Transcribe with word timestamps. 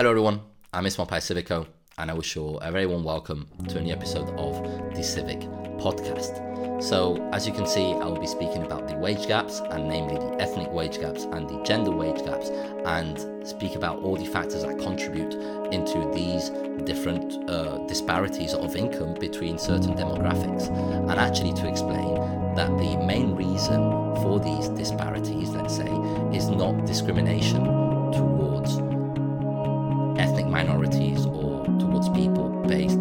Hello, 0.00 0.08
everyone. 0.08 0.40
I'm 0.72 0.86
Ismail 0.86 1.08
Civico, 1.08 1.66
and 1.98 2.10
I 2.10 2.14
wish 2.14 2.34
you 2.34 2.40
all 2.40 2.58
a 2.60 2.72
very 2.72 2.86
warm 2.86 3.04
welcome 3.04 3.46
to 3.68 3.76
a 3.76 3.82
new 3.82 3.92
episode 3.92 4.30
of 4.38 4.94
the 4.94 5.02
Civic 5.02 5.40
Podcast. 5.76 6.82
So, 6.82 7.22
as 7.34 7.46
you 7.46 7.52
can 7.52 7.66
see, 7.66 7.92
I 7.92 8.06
will 8.06 8.18
be 8.18 8.26
speaking 8.26 8.62
about 8.62 8.88
the 8.88 8.96
wage 8.96 9.26
gaps, 9.28 9.60
and 9.60 9.86
namely 9.86 10.14
the 10.14 10.40
ethnic 10.40 10.72
wage 10.72 10.98
gaps 10.98 11.24
and 11.24 11.46
the 11.46 11.62
gender 11.64 11.90
wage 11.90 12.24
gaps, 12.24 12.48
and 12.86 13.46
speak 13.46 13.74
about 13.74 13.98
all 13.98 14.16
the 14.16 14.24
factors 14.24 14.62
that 14.62 14.78
contribute 14.78 15.34
into 15.70 16.10
these 16.14 16.48
different 16.86 17.50
uh, 17.50 17.86
disparities 17.86 18.54
of 18.54 18.76
income 18.76 19.12
between 19.20 19.58
certain 19.58 19.92
demographics, 19.92 20.68
and 21.10 21.20
actually 21.20 21.52
to 21.52 21.68
explain 21.68 22.14
that 22.54 22.70
the 22.78 22.96
main 23.04 23.36
reason 23.36 23.90
for 24.22 24.40
these 24.40 24.68
disparities, 24.68 25.50
let's 25.50 25.76
say, 25.76 25.92
is 26.32 26.48
not 26.48 26.86
discrimination 26.86 27.64
towards 28.12 28.49
minorities 30.50 31.24
or 31.26 31.64
towards 31.78 32.08
people 32.10 32.48
based 32.66 33.00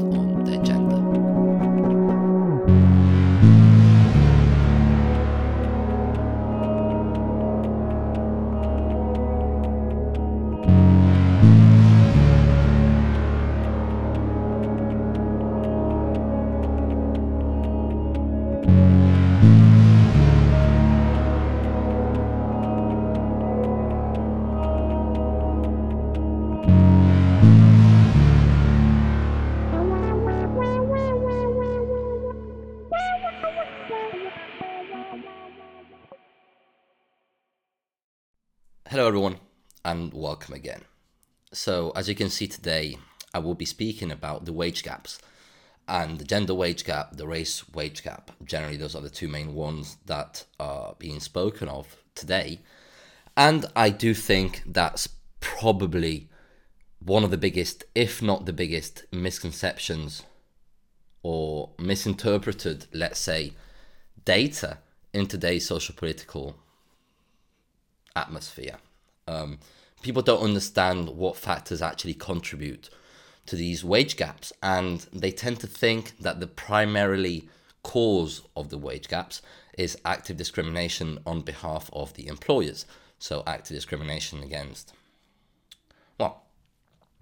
Hello, 38.99 39.07
everyone, 39.07 39.39
and 39.85 40.13
welcome 40.13 40.53
again. 40.53 40.81
So, 41.53 41.93
as 41.95 42.09
you 42.09 42.15
can 42.15 42.29
see 42.29 42.47
today, 42.47 42.97
I 43.33 43.39
will 43.39 43.55
be 43.55 43.63
speaking 43.63 44.11
about 44.11 44.43
the 44.43 44.51
wage 44.51 44.83
gaps 44.83 45.19
and 45.87 46.19
the 46.19 46.25
gender 46.25 46.53
wage 46.53 46.83
gap, 46.83 47.15
the 47.15 47.25
race 47.25 47.63
wage 47.69 48.03
gap. 48.03 48.29
Generally, 48.43 48.75
those 48.75 48.95
are 48.95 49.01
the 49.01 49.09
two 49.09 49.29
main 49.29 49.53
ones 49.53 49.95
that 50.07 50.43
are 50.59 50.95
being 50.99 51.21
spoken 51.21 51.69
of 51.69 51.95
today. 52.13 52.59
And 53.37 53.67
I 53.73 53.89
do 53.89 54.13
think 54.13 54.63
that's 54.65 55.07
probably 55.39 56.27
one 57.01 57.23
of 57.23 57.31
the 57.31 57.37
biggest, 57.37 57.85
if 57.95 58.21
not 58.21 58.45
the 58.45 58.51
biggest, 58.51 59.05
misconceptions 59.13 60.23
or 61.23 61.69
misinterpreted, 61.79 62.87
let's 62.91 63.19
say, 63.19 63.53
data 64.25 64.79
in 65.13 65.27
today's 65.27 65.65
social 65.65 65.95
political 65.95 66.57
atmosphere. 68.13 68.75
Um, 69.29 69.59
people 70.01 70.21
don't 70.21 70.41
understand 70.41 71.09
what 71.09 71.37
factors 71.37 71.81
actually 71.81 72.15
contribute 72.15 72.89
to 73.45 73.55
these 73.55 73.83
wage 73.83 74.17
gaps, 74.17 74.51
and 74.61 75.05
they 75.13 75.31
tend 75.31 75.59
to 75.59 75.67
think 75.67 76.17
that 76.19 76.39
the 76.39 76.47
primarily 76.47 77.47
cause 77.83 78.41
of 78.55 78.69
the 78.69 78.77
wage 78.77 79.07
gaps 79.07 79.41
is 79.77 79.97
active 80.03 80.37
discrimination 80.37 81.19
on 81.25 81.41
behalf 81.41 81.89
of 81.93 82.13
the 82.13 82.27
employers. 82.27 82.85
So, 83.19 83.43
active 83.45 83.75
discrimination 83.75 84.43
against, 84.43 84.93
well, 86.19 86.43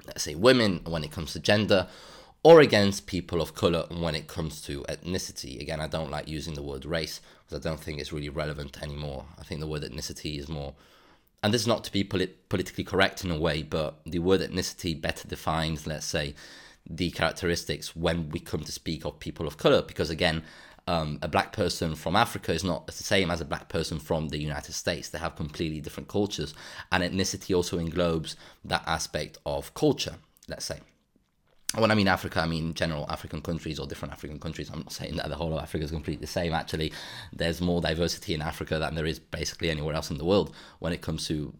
let's 0.05 0.23
say 0.23 0.35
women 0.35 0.81
when 0.85 1.03
it 1.03 1.11
comes 1.11 1.33
to 1.33 1.39
gender, 1.39 1.87
or 2.43 2.61
against 2.61 3.07
people 3.07 3.41
of 3.41 3.55
color 3.55 3.85
when 3.89 4.15
it 4.15 4.27
comes 4.27 4.61
to 4.61 4.83
ethnicity. 4.83 5.59
Again, 5.59 5.81
I 5.81 5.87
don't 5.87 6.11
like 6.11 6.27
using 6.27 6.53
the 6.53 6.63
word 6.63 6.85
race 6.85 7.19
because 7.45 7.59
I 7.59 7.69
don't 7.69 7.79
think 7.79 7.99
it's 7.99 8.13
really 8.13 8.29
relevant 8.29 8.81
anymore. 8.81 9.25
I 9.39 9.43
think 9.43 9.59
the 9.59 9.67
word 9.67 9.81
ethnicity 9.81 10.39
is 10.39 10.47
more, 10.47 10.73
and 11.43 11.53
this 11.53 11.61
is 11.61 11.67
not 11.67 11.83
to 11.83 11.91
be 11.91 12.03
polit- 12.03 12.49
politically 12.49 12.83
correct 12.83 13.23
in 13.23 13.31
a 13.31 13.39
way, 13.39 13.63
but 13.63 13.99
the 14.05 14.19
word 14.19 14.41
ethnicity 14.41 14.99
better 14.99 15.27
defines, 15.27 15.85
let's 15.85 16.05
say, 16.05 16.35
the 16.89 17.11
characteristics 17.11 17.95
when 17.95 18.29
we 18.29 18.39
come 18.39 18.61
to 18.61 18.71
speak 18.71 19.05
of 19.05 19.19
people 19.19 19.47
of 19.47 19.57
color. 19.57 19.81
Because 19.81 20.09
again, 20.09 20.43
um, 20.87 21.19
a 21.21 21.27
black 21.27 21.51
person 21.51 21.95
from 21.95 22.15
Africa 22.15 22.53
is 22.53 22.63
not 22.63 22.87
the 22.87 22.93
same 22.93 23.29
as 23.29 23.41
a 23.41 23.45
black 23.45 23.67
person 23.67 23.99
from 23.99 24.29
the 24.29 24.39
United 24.39 24.73
States. 24.73 25.09
They 25.09 25.19
have 25.19 25.35
completely 25.35 25.81
different 25.81 26.09
cultures, 26.09 26.53
and 26.91 27.03
ethnicity 27.03 27.55
also 27.55 27.77
englobes 27.77 28.35
that 28.63 28.83
aspect 28.87 29.37
of 29.45 29.73
culture, 29.73 30.15
let's 30.47 30.65
say 30.65 30.79
when 31.75 31.91
I 31.91 31.95
mean 31.95 32.07
Africa, 32.07 32.41
I 32.41 32.47
mean 32.47 32.73
general 32.73 33.05
African 33.09 33.41
countries 33.41 33.77
or 33.77 33.87
different 33.87 34.13
African 34.13 34.39
countries. 34.39 34.69
I'm 34.69 34.79
not 34.79 34.93
saying 34.93 35.17
that 35.17 35.27
the 35.27 35.35
whole 35.35 35.53
of 35.53 35.61
Africa 35.61 35.83
is 35.83 35.91
completely 35.91 36.21
the 36.21 36.31
same. 36.31 36.53
Actually, 36.53 36.93
there's 37.33 37.59
more 37.59 37.81
diversity 37.81 38.33
in 38.33 38.41
Africa 38.41 38.79
than 38.79 38.95
there 38.95 39.05
is 39.05 39.19
basically 39.19 39.69
anywhere 39.69 39.93
else 39.93 40.09
in 40.09 40.17
the 40.17 40.25
world 40.25 40.55
when 40.79 40.93
it 40.93 41.01
comes 41.01 41.27
to 41.27 41.53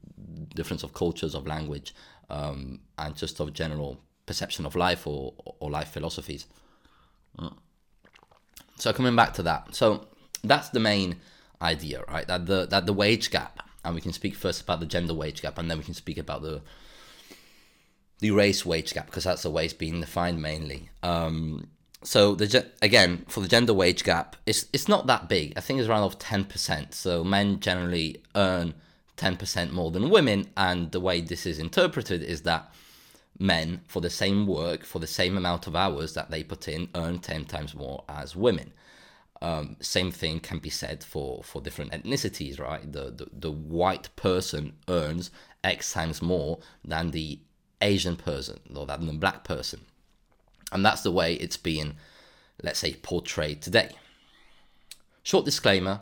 difference 0.55 0.83
of 0.83 0.93
cultures, 0.93 1.35
of 1.35 1.45
language, 1.45 1.93
um, 2.29 2.79
and 2.97 3.15
just 3.15 3.39
of 3.39 3.53
general 3.53 3.99
perception 4.25 4.65
of 4.65 4.75
life 4.75 5.05
or, 5.05 5.33
or 5.59 5.69
life 5.69 5.89
philosophies. 5.89 6.45
So 8.77 8.93
coming 8.93 9.15
back 9.15 9.33
to 9.33 9.43
that, 9.43 9.75
so 9.75 10.07
that's 10.43 10.69
the 10.69 10.79
main 10.79 11.17
idea, 11.61 12.03
right? 12.07 12.27
That 12.27 12.45
the 12.45 12.65
that 12.67 12.85
the 12.85 12.93
wage 12.93 13.29
gap, 13.29 13.67
and 13.83 13.93
we 13.93 14.01
can 14.01 14.13
speak 14.13 14.35
first 14.35 14.61
about 14.61 14.79
the 14.79 14.85
gender 14.85 15.13
wage 15.13 15.41
gap, 15.41 15.57
and 15.57 15.69
then 15.69 15.77
we 15.77 15.83
can 15.83 15.93
speak 15.93 16.17
about 16.17 16.41
the 16.41 16.61
the 18.19 18.31
race 18.31 18.65
wage 18.65 18.93
gap 18.93 19.05
because 19.05 19.23
that's 19.23 19.43
the 19.43 19.51
way 19.51 19.65
it's 19.65 19.73
being 19.73 20.01
defined 20.01 20.41
mainly. 20.41 20.89
Um, 21.03 21.67
so 22.03 22.35
the 22.35 22.65
again 22.81 23.25
for 23.27 23.41
the 23.41 23.47
gender 23.47 23.73
wage 23.73 24.03
gap, 24.03 24.35
it's 24.45 24.65
it's 24.73 24.87
not 24.87 25.07
that 25.07 25.27
big. 25.27 25.53
I 25.57 25.61
think 25.61 25.79
it's 25.79 25.89
around 25.89 26.03
of 26.03 26.19
ten 26.19 26.45
percent. 26.45 26.93
So 26.93 27.23
men 27.23 27.59
generally 27.59 28.23
earn 28.35 28.73
ten 29.15 29.35
percent 29.35 29.73
more 29.73 29.91
than 29.91 30.09
women, 30.09 30.47
and 30.55 30.91
the 30.91 30.99
way 30.99 31.21
this 31.21 31.45
is 31.45 31.59
interpreted 31.59 32.23
is 32.23 32.43
that 32.43 32.71
men 33.39 33.81
for 33.87 34.01
the 34.01 34.09
same 34.09 34.47
work 34.47 34.83
for 34.83 34.99
the 34.99 35.07
same 35.07 35.37
amount 35.37 35.67
of 35.67 35.75
hours 35.75 36.13
that 36.15 36.31
they 36.31 36.43
put 36.43 36.67
in 36.67 36.89
earn 36.95 37.19
ten 37.19 37.45
times 37.45 37.75
more 37.75 38.03
as 38.09 38.35
women. 38.35 38.73
Um, 39.39 39.75
same 39.81 40.09
thing 40.09 40.39
can 40.39 40.57
be 40.57 40.71
said 40.71 41.03
for, 41.03 41.43
for 41.43 41.61
different 41.61 41.91
ethnicities, 41.91 42.59
right? 42.59 42.91
The, 42.91 43.11
the 43.11 43.27
the 43.31 43.51
white 43.51 44.09
person 44.15 44.73
earns 44.87 45.29
X 45.63 45.93
times 45.93 46.21
more 46.21 46.59
than 46.83 47.11
the 47.11 47.39
Asian 47.81 48.15
person 48.15 48.59
or 48.75 48.85
than 48.85 49.07
the 49.07 49.13
black 49.13 49.43
person. 49.43 49.81
And 50.71 50.85
that's 50.85 51.01
the 51.01 51.11
way 51.11 51.35
it's 51.35 51.57
being, 51.57 51.95
let's 52.61 52.79
say, 52.79 52.93
portrayed 52.93 53.61
today. 53.61 53.91
Short 55.23 55.45
disclaimer 55.45 56.01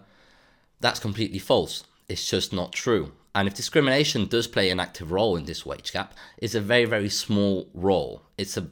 that's 0.79 0.99
completely 0.99 1.39
false. 1.39 1.83
It's 2.07 2.29
just 2.29 2.53
not 2.53 2.71
true. 2.71 3.13
And 3.33 3.47
if 3.47 3.53
discrimination 3.53 4.27
does 4.27 4.47
play 4.47 4.69
an 4.69 4.79
active 4.79 5.11
role 5.11 5.35
in 5.35 5.45
this 5.45 5.65
wage 5.65 5.91
gap, 5.91 6.13
it's 6.37 6.55
a 6.55 6.61
very, 6.61 6.85
very 6.85 7.09
small 7.09 7.69
role. 7.73 8.21
It's 8.37 8.55
a 8.55 8.67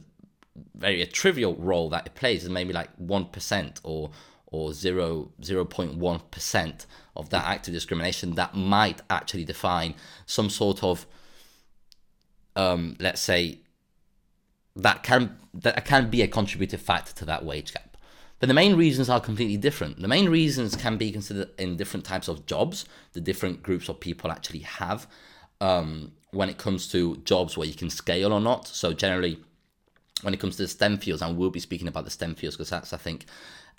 very 0.74 1.02
a 1.02 1.06
trivial 1.06 1.54
role 1.56 1.90
that 1.90 2.06
it 2.06 2.14
plays, 2.14 2.44
is 2.44 2.50
maybe 2.50 2.72
like 2.72 2.96
1% 2.98 3.80
or 3.82 4.10
or 4.46 4.72
0, 4.72 5.32
0.1% 5.40 6.86
of 7.16 7.30
that 7.30 7.44
active 7.44 7.74
discrimination 7.74 8.36
that 8.36 8.54
might 8.54 9.02
actually 9.10 9.44
define 9.44 9.94
some 10.26 10.48
sort 10.48 10.84
of 10.84 11.06
um, 12.56 12.96
let's 13.00 13.20
say 13.20 13.58
that 14.76 15.02
can 15.02 15.38
that 15.54 15.84
can 15.84 16.10
be 16.10 16.22
a 16.22 16.28
contributive 16.28 16.80
factor 16.80 17.14
to 17.14 17.24
that 17.24 17.44
wage 17.44 17.72
gap. 17.72 17.96
But 18.40 18.48
the 18.48 18.54
main 18.54 18.76
reasons 18.76 19.08
are 19.08 19.20
completely 19.20 19.56
different. 19.56 20.00
The 20.00 20.08
main 20.08 20.28
reasons 20.28 20.74
can 20.76 20.98
be 20.98 21.12
considered 21.12 21.50
in 21.58 21.76
different 21.76 22.04
types 22.04 22.28
of 22.28 22.46
jobs, 22.46 22.84
the 23.12 23.20
different 23.20 23.62
groups 23.62 23.88
of 23.88 24.00
people 24.00 24.30
actually 24.30 24.60
have 24.60 25.06
um, 25.60 26.12
when 26.32 26.48
it 26.48 26.58
comes 26.58 26.88
to 26.88 27.16
jobs 27.18 27.56
where 27.56 27.68
you 27.68 27.74
can 27.74 27.90
scale 27.90 28.32
or 28.32 28.40
not. 28.40 28.66
So 28.66 28.92
generally, 28.92 29.38
when 30.22 30.34
it 30.34 30.40
comes 30.40 30.56
to 30.56 30.62
the 30.62 30.68
STEM 30.68 30.98
fields, 30.98 31.22
and 31.22 31.36
we'll 31.36 31.50
be 31.50 31.60
speaking 31.60 31.88
about 31.88 32.04
the 32.04 32.10
STEM 32.10 32.34
fields 32.34 32.56
because 32.56 32.70
that's 32.70 32.92
I 32.92 32.96
think 32.96 33.26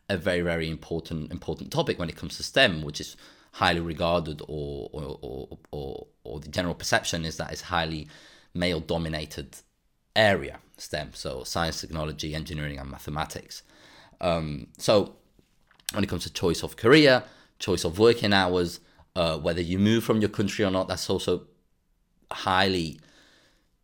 a 0.07 0.17
very 0.17 0.41
very 0.41 0.69
important 0.69 1.31
important 1.31 1.71
topic 1.71 1.99
when 1.99 2.09
it 2.09 2.15
comes 2.15 2.37
to 2.37 2.43
STEM, 2.43 2.81
which 2.81 3.01
is 3.01 3.17
highly 3.51 3.81
regarded 3.81 4.41
or 4.47 4.89
or 4.93 5.19
or, 5.21 5.57
or, 5.71 6.07
or 6.23 6.39
the 6.39 6.49
general 6.49 6.75
perception 6.75 7.25
is 7.25 7.37
that 7.37 7.51
it's 7.51 7.61
highly 7.61 8.07
male 8.55 8.79
dominated 8.79 9.57
area 10.15 10.59
STEM, 10.77 11.11
so 11.13 11.43
science, 11.43 11.81
technology, 11.81 12.35
engineering, 12.35 12.79
and 12.79 12.89
mathematics. 12.89 13.63
Um, 14.21 14.67
so 14.77 15.15
when 15.93 16.03
it 16.03 16.07
comes 16.07 16.23
to 16.23 16.33
choice 16.33 16.63
of 16.63 16.75
career, 16.75 17.23
choice 17.59 17.83
of 17.83 17.99
working 17.99 18.33
hours, 18.33 18.79
uh, 19.15 19.37
whether 19.37 19.61
you 19.61 19.79
move 19.79 20.03
from 20.03 20.19
your 20.19 20.29
country 20.29 20.65
or 20.65 20.71
not, 20.71 20.87
that's 20.87 21.09
also 21.09 21.47
highly 22.31 22.99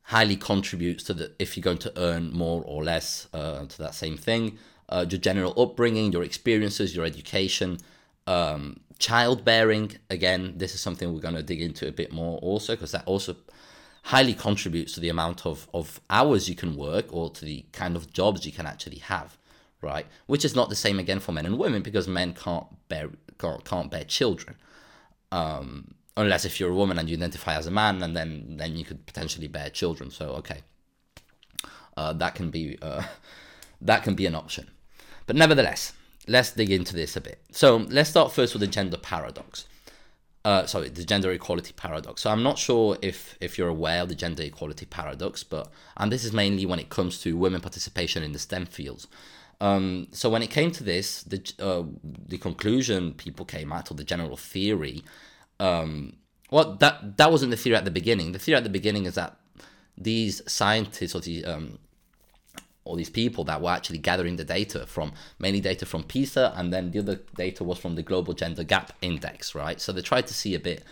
highly 0.03 0.35
contributes 0.35 1.03
to 1.05 1.13
the 1.13 1.31
if 1.39 1.55
you're 1.55 1.63
going 1.63 1.77
to 1.77 1.93
earn 1.95 2.33
more 2.33 2.61
or 2.65 2.83
less 2.83 3.27
uh, 3.33 3.65
to 3.65 3.77
that 3.77 3.95
same 3.95 4.17
thing. 4.17 4.57
Uh, 4.89 5.05
your 5.09 5.19
general 5.19 5.53
upbringing, 5.61 6.11
your 6.11 6.23
experiences, 6.23 6.93
your 6.93 7.05
education, 7.05 7.77
um, 8.27 8.81
childbearing. 8.99 9.93
Again, 10.09 10.55
this 10.57 10.75
is 10.75 10.81
something 10.81 11.13
we're 11.13 11.21
going 11.21 11.35
to 11.35 11.43
dig 11.43 11.61
into 11.61 11.87
a 11.87 11.93
bit 11.93 12.11
more 12.11 12.39
also 12.39 12.73
because 12.73 12.91
that 12.91 13.03
also 13.05 13.37
highly 14.03 14.33
contributes 14.33 14.93
to 14.93 14.99
the 14.99 15.09
amount 15.09 15.45
of, 15.45 15.67
of 15.73 15.99
hours 16.09 16.49
you 16.49 16.55
can 16.55 16.75
work 16.75 17.05
or 17.13 17.29
to 17.29 17.45
the 17.45 17.65
kind 17.71 17.95
of 17.95 18.11
jobs 18.11 18.45
you 18.45 18.51
can 18.51 18.65
actually 18.65 18.97
have, 18.97 19.37
right? 19.81 20.05
Which 20.25 20.43
is 20.43 20.55
not 20.55 20.69
the 20.69 20.75
same 20.75 20.99
again 20.99 21.19
for 21.19 21.31
men 21.31 21.45
and 21.45 21.57
women 21.57 21.81
because 21.81 22.07
men 22.07 22.33
can't 22.33 22.65
bear 22.89 23.09
can't, 23.37 23.63
can't 23.63 23.91
bear 23.91 24.03
children. 24.03 24.55
Um, 25.31 25.95
unless 26.17 26.45
if 26.45 26.59
you're 26.59 26.71
a 26.71 26.75
woman 26.75 26.99
and 26.99 27.09
you 27.09 27.15
identify 27.15 27.55
as 27.55 27.67
a 27.67 27.71
man, 27.71 28.01
and 28.03 28.15
then 28.15 28.57
then 28.57 28.75
you 28.75 28.83
could 28.83 29.05
potentially 29.05 29.47
bear 29.47 29.69
children. 29.69 30.09
So 30.11 30.31
okay, 30.31 30.61
uh, 31.95 32.13
that 32.13 32.35
can 32.35 32.49
be 32.49 32.77
uh, 32.81 33.03
that 33.81 34.03
can 34.03 34.15
be 34.15 34.25
an 34.25 34.35
option. 34.35 34.69
But 35.27 35.35
nevertheless, 35.35 35.93
let's 36.27 36.51
dig 36.51 36.71
into 36.71 36.95
this 36.95 37.15
a 37.15 37.21
bit. 37.21 37.39
So 37.51 37.77
let's 37.89 38.09
start 38.09 38.31
first 38.31 38.53
with 38.53 38.61
the 38.61 38.67
gender 38.67 38.97
paradox. 38.97 39.65
Uh, 40.43 40.65
sorry, 40.65 40.89
the 40.89 41.03
gender 41.03 41.31
equality 41.31 41.71
paradox. 41.73 42.23
So 42.23 42.31
I'm 42.31 42.41
not 42.41 42.57
sure 42.57 42.97
if 43.01 43.37
if 43.39 43.57
you're 43.57 43.67
aware 43.67 44.01
of 44.01 44.09
the 44.09 44.15
gender 44.15 44.41
equality 44.43 44.87
paradox, 44.87 45.43
but 45.43 45.71
and 45.97 46.11
this 46.11 46.23
is 46.23 46.33
mainly 46.33 46.65
when 46.65 46.79
it 46.79 46.89
comes 46.89 47.21
to 47.21 47.37
women 47.37 47.61
participation 47.61 48.23
in 48.23 48.31
the 48.31 48.39
STEM 48.39 48.65
fields. 48.65 49.07
Um, 49.59 50.07
so 50.11 50.31
when 50.31 50.41
it 50.41 50.49
came 50.49 50.71
to 50.71 50.83
this, 50.83 51.21
the 51.21 51.53
uh, 51.59 51.83
the 52.27 52.39
conclusion 52.39 53.13
people 53.13 53.45
came 53.45 53.71
at, 53.71 53.91
or 53.91 53.93
the 53.93 54.03
general 54.03 54.35
theory, 54.35 55.03
um, 55.59 56.13
well, 56.49 56.75
that 56.77 57.17
that 57.17 57.31
wasn't 57.31 57.51
the 57.51 57.57
theory 57.57 57.75
at 57.75 57.85
the 57.85 57.91
beginning. 57.91 58.31
The 58.31 58.39
theory 58.39 58.57
at 58.57 58.63
the 58.63 58.69
beginning 58.69 59.05
is 59.05 59.13
that 59.15 59.37
these 59.95 60.41
scientists 60.51 61.13
or 61.13 61.21
the 61.21 61.45
um, 61.45 61.77
all 62.83 62.95
these 62.95 63.09
people 63.09 63.43
that 63.45 63.61
were 63.61 63.69
actually 63.69 63.99
gathering 63.99 64.37
the 64.37 64.43
data 64.43 64.85
from 64.85 65.13
mainly 65.39 65.61
data 65.61 65.85
from 65.85 66.03
PISA, 66.03 66.53
and 66.55 66.73
then 66.73 66.91
the 66.91 66.99
other 66.99 67.19
data 67.35 67.63
was 67.63 67.77
from 67.77 67.95
the 67.95 68.03
Global 68.03 68.33
Gender 68.33 68.63
Gap 68.63 68.93
Index, 69.01 69.53
right? 69.53 69.79
So 69.79 69.91
they 69.91 70.01
tried 70.01 70.27
to 70.27 70.33
see 70.33 70.55
a 70.55 70.59
bit 70.59 70.83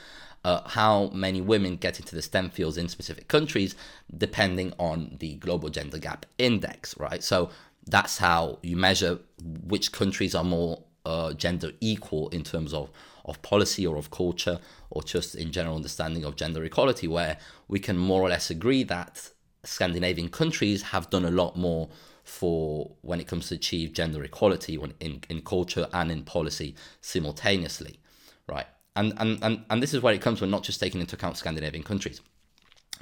uh, 0.43 0.61
how 0.67 1.09
many 1.09 1.41
women 1.41 1.75
get 1.75 1.99
into 1.99 2.15
the 2.15 2.21
STEM 2.21 2.51
fields 2.51 2.77
in 2.77 2.87
specific 2.87 3.27
countries, 3.27 3.75
depending 4.15 4.73
on 4.77 5.17
the 5.19 5.35
Global 5.35 5.69
Gender 5.69 5.97
Gap 5.97 6.25
Index, 6.37 6.97
right? 6.97 7.23
So 7.23 7.49
that's 7.87 8.19
how 8.19 8.59
you 8.61 8.77
measure 8.77 9.19
which 9.65 9.91
countries 9.91 10.35
are 10.35 10.43
more 10.43 10.83
uh, 11.05 11.33
gender 11.33 11.71
equal 11.81 12.29
in 12.29 12.43
terms 12.43 12.73
of 12.73 12.89
of 13.25 13.41
policy 13.43 13.85
or 13.85 13.95
of 13.95 14.09
culture 14.09 14.59
or 14.89 15.03
just 15.03 15.35
in 15.35 15.51
general 15.51 15.75
understanding 15.75 16.23
of 16.23 16.35
gender 16.35 16.63
equality, 16.63 17.07
where 17.07 17.37
we 17.67 17.79
can 17.79 17.97
more 17.97 18.21
or 18.21 18.29
less 18.29 18.49
agree 18.49 18.83
that 18.83 19.29
Scandinavian 19.63 20.29
countries 20.29 20.81
have 20.81 21.09
done 21.09 21.25
a 21.25 21.31
lot 21.31 21.55
more 21.57 21.89
for 22.23 22.91
when 23.01 23.19
it 23.19 23.27
comes 23.27 23.47
to 23.49 23.55
achieve 23.55 23.93
gender 23.93 24.23
equality 24.23 24.77
when 24.77 24.93
in, 24.99 25.21
in 25.29 25.41
culture 25.41 25.87
and 25.93 26.11
in 26.11 26.23
policy 26.23 26.75
simultaneously, 27.01 27.99
right? 28.47 28.67
And, 28.95 29.13
and, 29.17 29.43
and, 29.43 29.65
and 29.69 29.83
this 29.83 29.93
is 29.93 30.01
where 30.01 30.13
it 30.13 30.21
comes 30.21 30.41
when 30.41 30.49
not 30.49 30.63
just 30.63 30.79
taking 30.79 31.01
into 31.01 31.15
account 31.15 31.37
Scandinavian 31.37 31.83
countries. 31.83 32.21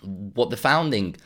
What 0.02 0.50
the 0.50 0.58
founding, 0.58 1.18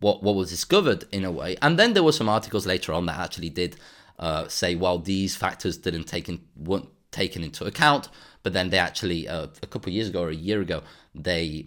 what, 0.00 0.22
what 0.22 0.34
was 0.34 0.50
discovered 0.50 1.04
in 1.10 1.24
a 1.24 1.30
way, 1.30 1.56
and 1.62 1.78
then 1.78 1.94
there 1.94 2.02
were 2.02 2.12
some 2.12 2.28
articles 2.28 2.66
later 2.66 2.92
on 2.92 3.06
that 3.06 3.18
actually 3.18 3.50
did 3.50 3.76
uh, 4.18 4.46
say, 4.48 4.74
well, 4.74 4.98
these 4.98 5.34
factors 5.36 5.76
didn't 5.78 6.04
take 6.04 6.28
in, 6.28 6.40
weren't 6.56 6.88
taken 7.10 7.42
into 7.42 7.64
account, 7.64 8.08
but 8.42 8.52
then 8.52 8.70
they 8.70 8.78
actually, 8.78 9.28
uh, 9.28 9.48
a 9.62 9.66
couple 9.66 9.90
of 9.90 9.94
years 9.94 10.08
ago 10.08 10.22
or 10.22 10.30
a 10.30 10.34
year 10.34 10.60
ago, 10.60 10.82
they 11.14 11.66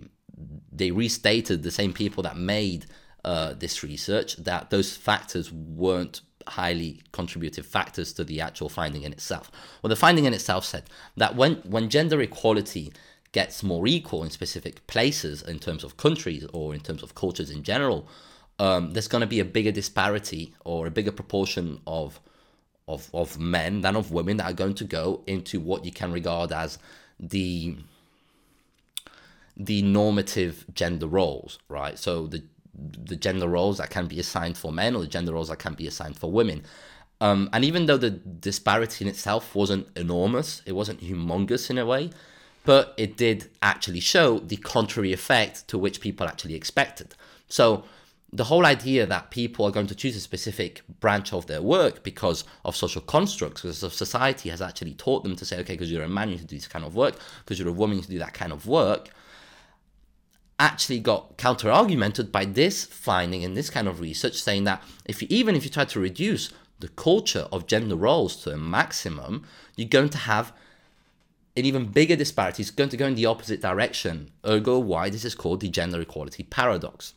they 0.72 0.90
restated 0.92 1.62
the 1.62 1.72
same 1.72 1.94
people 1.94 2.24
that 2.24 2.36
made 2.36 2.88
uh, 3.26 3.54
this 3.54 3.84
research 3.84 4.36
that 4.38 4.70
those 4.70 4.96
factors 4.96 5.52
weren't 5.52 6.22
highly 6.48 7.02
contributive 7.12 7.66
factors 7.66 8.14
to 8.14 8.24
the 8.24 8.42
actual 8.42 8.70
finding 8.70 9.04
in 9.04 9.14
itself. 9.14 9.50
Well, 9.82 9.90
the 9.90 9.96
finding 9.96 10.26
in 10.26 10.34
itself 10.34 10.66
said 10.66 10.84
that 11.18 11.36
when, 11.36 11.56
when 11.64 11.90
gender 11.90 12.22
equality 12.22 12.92
gets 13.32 13.64
more 13.64 13.88
equal 13.88 14.24
in 14.24 14.30
specific 14.30 14.86
places, 14.88 15.42
in 15.42 15.60
terms 15.60 15.84
of 15.84 15.98
countries 15.98 16.46
or 16.54 16.74
in 16.74 16.82
terms 16.82 17.02
of 17.02 17.16
cultures 17.16 17.50
in 17.50 17.64
general, 17.64 18.08
um, 18.60 18.92
there's 18.92 19.08
going 19.08 19.22
to 19.22 19.28
be 19.28 19.40
a 19.40 19.46
bigger 19.46 19.72
disparity 19.72 20.54
or 20.64 20.86
a 20.86 20.92
bigger 20.92 21.12
proportion 21.12 21.80
of, 21.88 22.20
of, 22.88 23.10
of 23.14 23.40
men 23.40 23.82
than 23.82 23.96
of 23.96 24.12
women 24.12 24.38
that 24.38 24.52
are 24.52 24.54
going 24.54 24.76
to 24.76 24.84
go 24.84 25.24
into 25.26 25.60
what 25.60 25.86
you 25.86 25.92
can 25.92 26.12
regard 26.12 26.52
as 26.52 26.78
the 27.20 27.78
the 29.56 29.84
normative 29.84 30.66
gender 30.74 31.06
roles, 31.06 31.60
right? 31.70 32.00
So 32.00 32.26
the 32.26 32.44
the 32.74 33.16
gender 33.16 33.48
roles 33.48 33.78
that 33.78 33.90
can 33.90 34.08
be 34.08 34.20
assigned 34.20 34.58
for 34.58 34.72
men 34.72 34.96
or 34.96 35.02
the 35.02 35.08
gender 35.08 35.34
roles 35.34 35.50
that 35.50 35.60
can 35.60 35.74
be 35.74 35.88
assigned 35.88 36.18
for 36.18 36.32
women. 36.32 36.64
Um, 37.22 37.50
and 37.54 37.64
even 37.64 37.86
though 37.86 37.98
the 37.98 38.10
disparity 38.10 39.06
in 39.06 39.10
itself 39.10 39.56
wasn't 39.56 39.88
enormous, 39.96 40.62
it 40.66 40.74
wasn't 40.74 41.02
humongous 41.02 41.70
in 41.70 41.78
a 41.78 41.86
way, 41.86 42.10
but 42.66 42.94
it 42.98 43.18
did 43.18 43.50
actually 43.62 44.00
show 44.00 44.40
the 44.40 44.58
contrary 44.58 45.14
effect 45.14 45.68
to 45.70 45.78
which 45.78 46.02
people 46.02 46.28
actually 46.28 46.56
expected. 46.56 47.16
So 47.48 47.86
the 48.34 48.46
whole 48.46 48.66
idea 48.66 49.06
that 49.06 49.30
people 49.30 49.64
are 49.66 49.72
going 49.72 49.88
to 49.88 49.96
choose 49.96 50.16
a 50.16 50.20
specific 50.20 50.82
branch 51.00 51.32
of 51.34 51.46
their 51.46 51.62
work 51.62 52.04
because 52.04 52.44
of 52.66 52.76
social 52.76 53.02
constructs, 53.02 53.62
because 53.62 53.84
of 53.84 53.94
society 53.94 54.50
has 54.50 54.62
actually 54.62 54.96
taught 54.96 55.24
them 55.24 55.36
to 55.36 55.46
say, 55.46 55.60
okay, 55.60 55.74
because 55.74 55.92
you're 55.92 56.04
a 56.04 56.10
man, 56.10 56.30
you 56.30 56.38
to 56.38 56.44
do 56.44 56.56
this 56.56 56.68
kind 56.68 56.84
of 56.84 56.96
work, 56.96 57.20
because 57.46 57.60
you're 57.60 57.70
a 57.70 57.72
woman, 57.72 57.98
you 57.98 58.04
to 58.04 58.10
do 58.10 58.20
that 58.20 58.34
kind 58.34 58.52
of 58.52 58.66
work, 58.66 59.10
actually 60.64 61.00
got 61.00 61.38
counter 61.38 61.70
argumented 61.70 62.32
by 62.32 62.46
this 62.46 62.86
finding 62.86 63.42
in 63.42 63.54
this 63.54 63.70
kind 63.70 63.88
of 63.88 64.00
research 64.00 64.42
saying 64.42 64.64
that 64.64 64.82
if 65.06 65.22
you, 65.22 65.28
even 65.30 65.56
if 65.56 65.66
you 65.66 65.70
try 65.70 65.84
to 65.84 66.00
reduce 66.00 66.52
the 66.80 66.88
culture 66.88 67.48
of 67.52 67.68
gender 67.68 67.98
roles 67.98 68.42
to 68.44 68.52
a 68.52 68.58
maximum, 68.58 69.46
you're 69.76 69.90
going 69.90 70.10
to 70.10 70.18
have 70.18 70.54
an 71.58 71.66
even 71.66 71.86
bigger 71.88 72.16
disparity. 72.16 72.64
It's 72.64 72.72
going 72.72 72.90
to 72.90 72.98
go 72.98 73.06
in 73.06 73.16
the 73.16 73.26
opposite 73.26 73.62
direction. 73.62 74.32
Ergo, 74.46 74.80
why 74.80 75.10
this 75.10 75.26
is 75.26 75.36
called 75.36 75.60
the 75.60 75.70
gender 75.70 76.00
equality 76.00 76.44
paradox. 76.44 77.14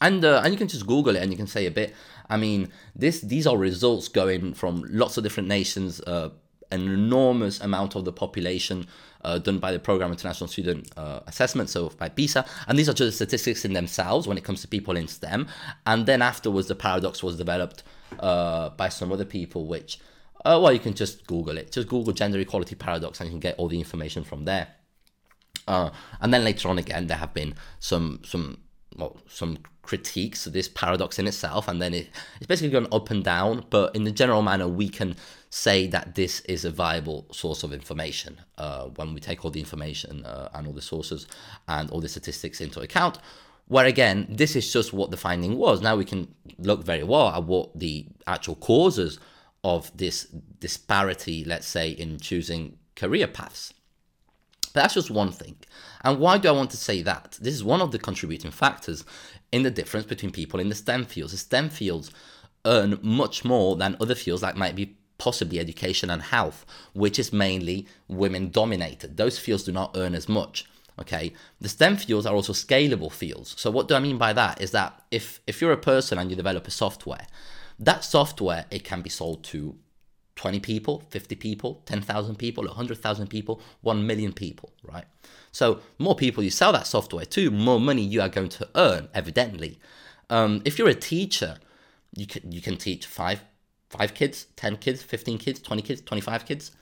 And 0.00 0.24
uh, 0.24 0.40
and 0.42 0.52
you 0.52 0.58
can 0.58 0.68
just 0.68 0.86
Google 0.86 1.16
it 1.16 1.22
and 1.22 1.30
you 1.32 1.36
can 1.36 1.46
say 1.46 1.66
a 1.66 1.70
bit. 1.70 1.94
I 2.30 2.36
mean, 2.36 2.70
this 2.94 3.20
these 3.20 3.46
are 3.46 3.56
results 3.56 4.08
going 4.08 4.54
from 4.54 4.84
lots 4.88 5.16
of 5.16 5.24
different 5.24 5.48
nations. 5.48 6.00
Uh, 6.00 6.30
an 6.70 6.88
enormous 6.88 7.60
amount 7.60 7.94
of 7.94 8.04
the 8.04 8.12
population 8.12 8.86
uh, 9.24 9.38
done 9.38 9.58
by 9.58 9.72
the 9.72 9.78
Program 9.78 10.10
International 10.10 10.48
Student 10.48 10.90
uh, 10.96 11.20
Assessment, 11.26 11.70
so 11.70 11.88
by 11.90 12.08
PISA. 12.08 12.44
And 12.68 12.78
these 12.78 12.88
are 12.88 12.94
just 12.94 13.16
statistics 13.16 13.64
in 13.64 13.72
themselves 13.72 14.26
when 14.26 14.38
it 14.38 14.44
comes 14.44 14.60
to 14.62 14.68
people 14.68 14.96
in 14.96 15.08
STEM. 15.08 15.48
And 15.86 16.06
then 16.06 16.22
afterwards, 16.22 16.68
the 16.68 16.74
paradox 16.74 17.22
was 17.22 17.36
developed 17.36 17.82
uh, 18.20 18.70
by 18.70 18.88
some 18.88 19.12
other 19.12 19.24
people, 19.24 19.66
which, 19.66 19.98
uh, 20.44 20.58
well, 20.62 20.72
you 20.72 20.78
can 20.78 20.94
just 20.94 21.26
Google 21.26 21.58
it. 21.58 21.72
Just 21.72 21.88
Google 21.88 22.12
gender 22.12 22.38
equality 22.38 22.74
paradox 22.74 23.20
and 23.20 23.28
you 23.28 23.32
can 23.32 23.40
get 23.40 23.56
all 23.58 23.68
the 23.68 23.78
information 23.78 24.24
from 24.24 24.44
there. 24.44 24.68
Uh, 25.66 25.90
and 26.20 26.32
then 26.32 26.44
later 26.44 26.68
on 26.68 26.78
again, 26.78 27.06
there 27.06 27.16
have 27.16 27.32
been 27.32 27.54
some 27.78 28.20
some 28.24 28.58
well, 28.96 29.16
some 29.26 29.58
critiques 29.84 30.46
of 30.46 30.52
this 30.52 30.68
paradox 30.68 31.18
in 31.18 31.26
itself, 31.26 31.68
and 31.68 31.80
then 31.80 31.94
it, 31.94 32.10
it's 32.36 32.46
basically 32.46 32.70
gone 32.70 32.88
up 32.92 33.10
and 33.10 33.22
down. 33.22 33.64
But 33.70 33.94
in 33.94 34.04
the 34.04 34.10
general 34.10 34.42
manner, 34.42 34.68
we 34.68 34.88
can 34.88 35.16
say 35.50 35.86
that 35.86 36.14
this 36.14 36.40
is 36.40 36.64
a 36.64 36.70
viable 36.70 37.26
source 37.32 37.62
of 37.62 37.72
information 37.72 38.40
uh, 38.58 38.86
when 38.96 39.14
we 39.14 39.20
take 39.20 39.44
all 39.44 39.50
the 39.50 39.60
information 39.60 40.24
uh, 40.24 40.48
and 40.54 40.66
all 40.66 40.72
the 40.72 40.82
sources 40.82 41.26
and 41.68 41.90
all 41.90 42.00
the 42.00 42.08
statistics 42.08 42.60
into 42.60 42.80
account. 42.80 43.18
Where 43.66 43.86
again, 43.86 44.26
this 44.28 44.56
is 44.56 44.72
just 44.72 44.92
what 44.92 45.10
the 45.10 45.16
finding 45.16 45.56
was. 45.56 45.80
Now 45.80 45.96
we 45.96 46.04
can 46.04 46.34
look 46.58 46.84
very 46.84 47.02
well 47.02 47.28
at 47.28 47.44
what 47.44 47.78
the 47.78 48.06
actual 48.26 48.56
causes 48.56 49.18
of 49.62 49.96
this 49.96 50.24
disparity, 50.58 51.44
let's 51.44 51.66
say, 51.66 51.90
in 51.90 52.18
choosing 52.18 52.78
career 52.96 53.26
paths. 53.26 53.72
But 54.74 54.82
that's 54.82 54.94
just 54.94 55.10
one 55.10 55.32
thing. 55.32 55.56
And 56.02 56.18
why 56.18 56.36
do 56.36 56.48
I 56.48 56.52
want 56.52 56.70
to 56.72 56.76
say 56.76 57.00
that? 57.02 57.38
This 57.40 57.54
is 57.54 57.64
one 57.64 57.80
of 57.80 57.92
the 57.92 57.98
contributing 57.98 58.50
factors 58.50 59.04
in 59.52 59.62
the 59.62 59.70
difference 59.70 60.04
between 60.04 60.32
people 60.32 60.60
in 60.60 60.68
the 60.68 60.74
STEM 60.74 61.06
fields. 61.06 61.32
The 61.32 61.38
STEM 61.38 61.70
fields 61.70 62.10
earn 62.66 62.98
much 63.00 63.44
more 63.44 63.76
than 63.76 63.96
other 64.00 64.16
fields 64.16 64.42
that 64.42 64.56
might 64.56 64.74
be 64.74 64.96
possibly 65.16 65.60
education 65.60 66.10
and 66.10 66.20
health, 66.20 66.66
which 66.92 67.20
is 67.20 67.32
mainly 67.32 67.86
women 68.08 68.50
dominated. 68.50 69.16
Those 69.16 69.38
fields 69.38 69.62
do 69.62 69.72
not 69.72 69.96
earn 69.96 70.14
as 70.14 70.28
much. 70.28 70.66
Okay, 70.98 71.32
the 71.60 71.68
STEM 71.68 71.96
fields 71.96 72.26
are 72.26 72.34
also 72.34 72.52
scalable 72.52 73.10
fields. 73.10 73.54
So 73.58 73.70
what 73.70 73.88
do 73.88 73.94
I 73.94 74.00
mean 74.00 74.18
by 74.18 74.32
that? 74.32 74.60
Is 74.60 74.72
that 74.72 75.02
if 75.10 75.40
if 75.46 75.60
you're 75.60 75.72
a 75.72 75.76
person 75.76 76.18
and 76.18 76.30
you 76.30 76.36
develop 76.36 76.68
a 76.68 76.70
software, 76.70 77.26
that 77.78 78.04
software 78.04 78.66
it 78.70 78.84
can 78.84 79.02
be 79.02 79.10
sold 79.10 79.42
to 79.44 79.76
20 80.36 80.60
people, 80.60 81.02
50 81.10 81.34
people, 81.36 81.82
10,000 81.86 82.36
people, 82.36 82.64
100,000 82.64 83.26
people, 83.28 83.60
1 83.82 84.06
million 84.06 84.32
people, 84.32 84.72
right? 84.82 85.04
So 85.52 85.80
more 85.98 86.16
people 86.16 86.42
you 86.42 86.50
sell 86.50 86.72
that 86.72 86.86
software 86.86 87.24
to, 87.26 87.50
more 87.50 87.80
money 87.80 88.02
you 88.02 88.20
are 88.20 88.28
going 88.28 88.48
to 88.50 88.68
earn, 88.74 89.08
evidently. 89.14 89.78
Um, 90.30 90.62
if 90.64 90.78
you're 90.78 90.88
a 90.88 90.94
teacher, 90.94 91.58
you 92.16 92.26
can, 92.26 92.50
you 92.50 92.60
can 92.60 92.76
teach 92.76 93.06
five 93.06 93.44
five 93.96 94.14
kids, 94.14 94.46
10 94.56 94.78
kids, 94.78 95.02
15 95.02 95.38
kids, 95.38 95.60
20 95.60 95.82
kids, 95.82 96.00
25 96.00 96.44
kids. 96.44 96.72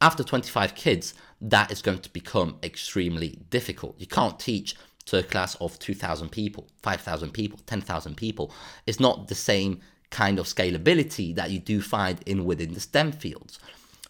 After 0.00 0.24
25 0.24 0.74
kids, 0.74 1.14
that 1.40 1.70
is 1.70 1.82
going 1.82 1.98
to 1.98 2.10
become 2.10 2.56
extremely 2.62 3.38
difficult. 3.50 3.94
You 3.98 4.06
can't 4.06 4.38
teach 4.40 4.74
to 5.06 5.18
a 5.18 5.22
class 5.22 5.54
of 5.56 5.78
2,000 5.78 6.30
people, 6.30 6.66
5,000 6.82 7.32
people, 7.32 7.58
10,000 7.66 8.16
people. 8.16 8.50
It's 8.86 8.98
not 8.98 9.28
the 9.28 9.34
same 9.34 9.80
kind 10.14 10.38
of 10.38 10.46
scalability 10.46 11.34
that 11.34 11.50
you 11.50 11.58
do 11.58 11.82
find 11.82 12.20
in 12.24 12.44
within 12.44 12.72
the 12.72 12.80
STEM 12.80 13.10
fields. 13.12 13.58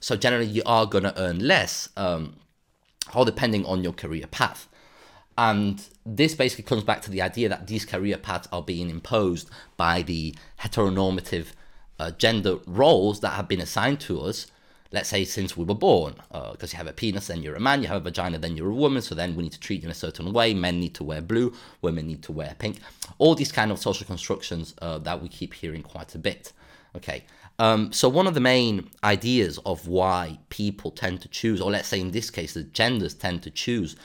So 0.01 0.17
generally, 0.17 0.47
you 0.47 0.63
are 0.67 0.85
going 0.85 1.05
to 1.05 1.19
earn 1.19 1.39
less, 1.39 1.89
um, 1.97 2.37
all 3.15 3.25
depending 3.25 3.65
on 3.65 3.83
your 3.83 3.95
career 3.95 4.27
path. 4.27 4.69
And 5.39 5.83
this 6.05 6.35
basically 6.35 6.65
comes 6.65 6.85
back 6.85 7.01
to 7.03 7.11
the 7.11 7.23
idea 7.23 7.49
that 7.49 7.67
these 7.67 7.87
career 7.87 8.19
paths 8.19 8.47
are 8.53 8.63
being 8.63 8.91
imposed 8.91 9.49
by 9.79 10.03
the 10.03 10.35
heteronormative 10.61 11.47
uh, 11.99 12.11
gender 12.11 12.59
roles 12.67 13.21
that 13.21 13.31
have 13.31 13.49
been 13.49 13.63
assigned 13.63 14.01
to 14.01 14.21
us 14.21 14.47
let's 14.95 15.09
say 15.09 15.25
since 15.25 15.57
we 15.57 15.65
were 15.65 15.75
born, 15.75 16.15
because 16.31 16.73
uh, 16.73 16.73
you 16.73 16.77
have 16.77 16.87
a 16.87 16.93
penis, 16.93 17.27
then 17.27 17.43
you're 17.43 17.57
a 17.57 17.61
man, 17.61 17.83
you 17.83 17.89
have 17.89 17.97
a 17.97 18.05
vagina, 18.05 18.39
then 18.39 18.57
you're 18.57 18.71
a 18.71 18.75
woman, 18.75 19.03
so 19.03 19.15
then 19.15 19.35
we 19.35 19.43
need 19.43 19.53
to 19.53 19.59
treat 19.59 19.83
you 19.83 19.89
in 19.89 19.91
a 19.91 19.95
certain 19.95 20.33
way. 20.33 20.55
Men 20.55 20.79
need 20.79 20.95
to 20.95 21.05
wear 21.05 21.21
blue, 21.21 21.53
women 21.83 22.07
need 22.07 22.23
to 22.23 22.33
wear 22.33 22.55
pink. 22.59 22.79
All 23.19 23.35
these 23.35 23.51
kind 23.51 23.73
of 23.73 23.79
social 23.81 24.07
constructions 24.07 24.73
uh, 24.81 24.99
that 24.99 25.21
we 25.21 25.29
keep 25.29 25.53
hearing 25.53 25.83
quite 25.83 26.15
a 26.15 26.19
bit. 26.19 26.53
Okay, 26.97 27.25
um, 27.59 27.93
so 27.93 28.09
one 28.09 28.29
of 28.29 28.35
the 28.35 28.41
main 28.41 28.89
ideas 29.03 29.59
of 29.67 29.89
why 29.89 30.39
people 30.49 30.93
tend 30.93 31.21
to 31.23 31.29
choose, 31.29 31.61
or 31.61 31.73
let's 31.73 31.89
say 31.89 32.01
in 32.01 32.13
this 32.13 32.31
case, 32.31 32.55
the 32.55 32.63
genders 32.63 33.15
tend 33.15 33.43
to 33.43 33.51
choose 33.51 33.97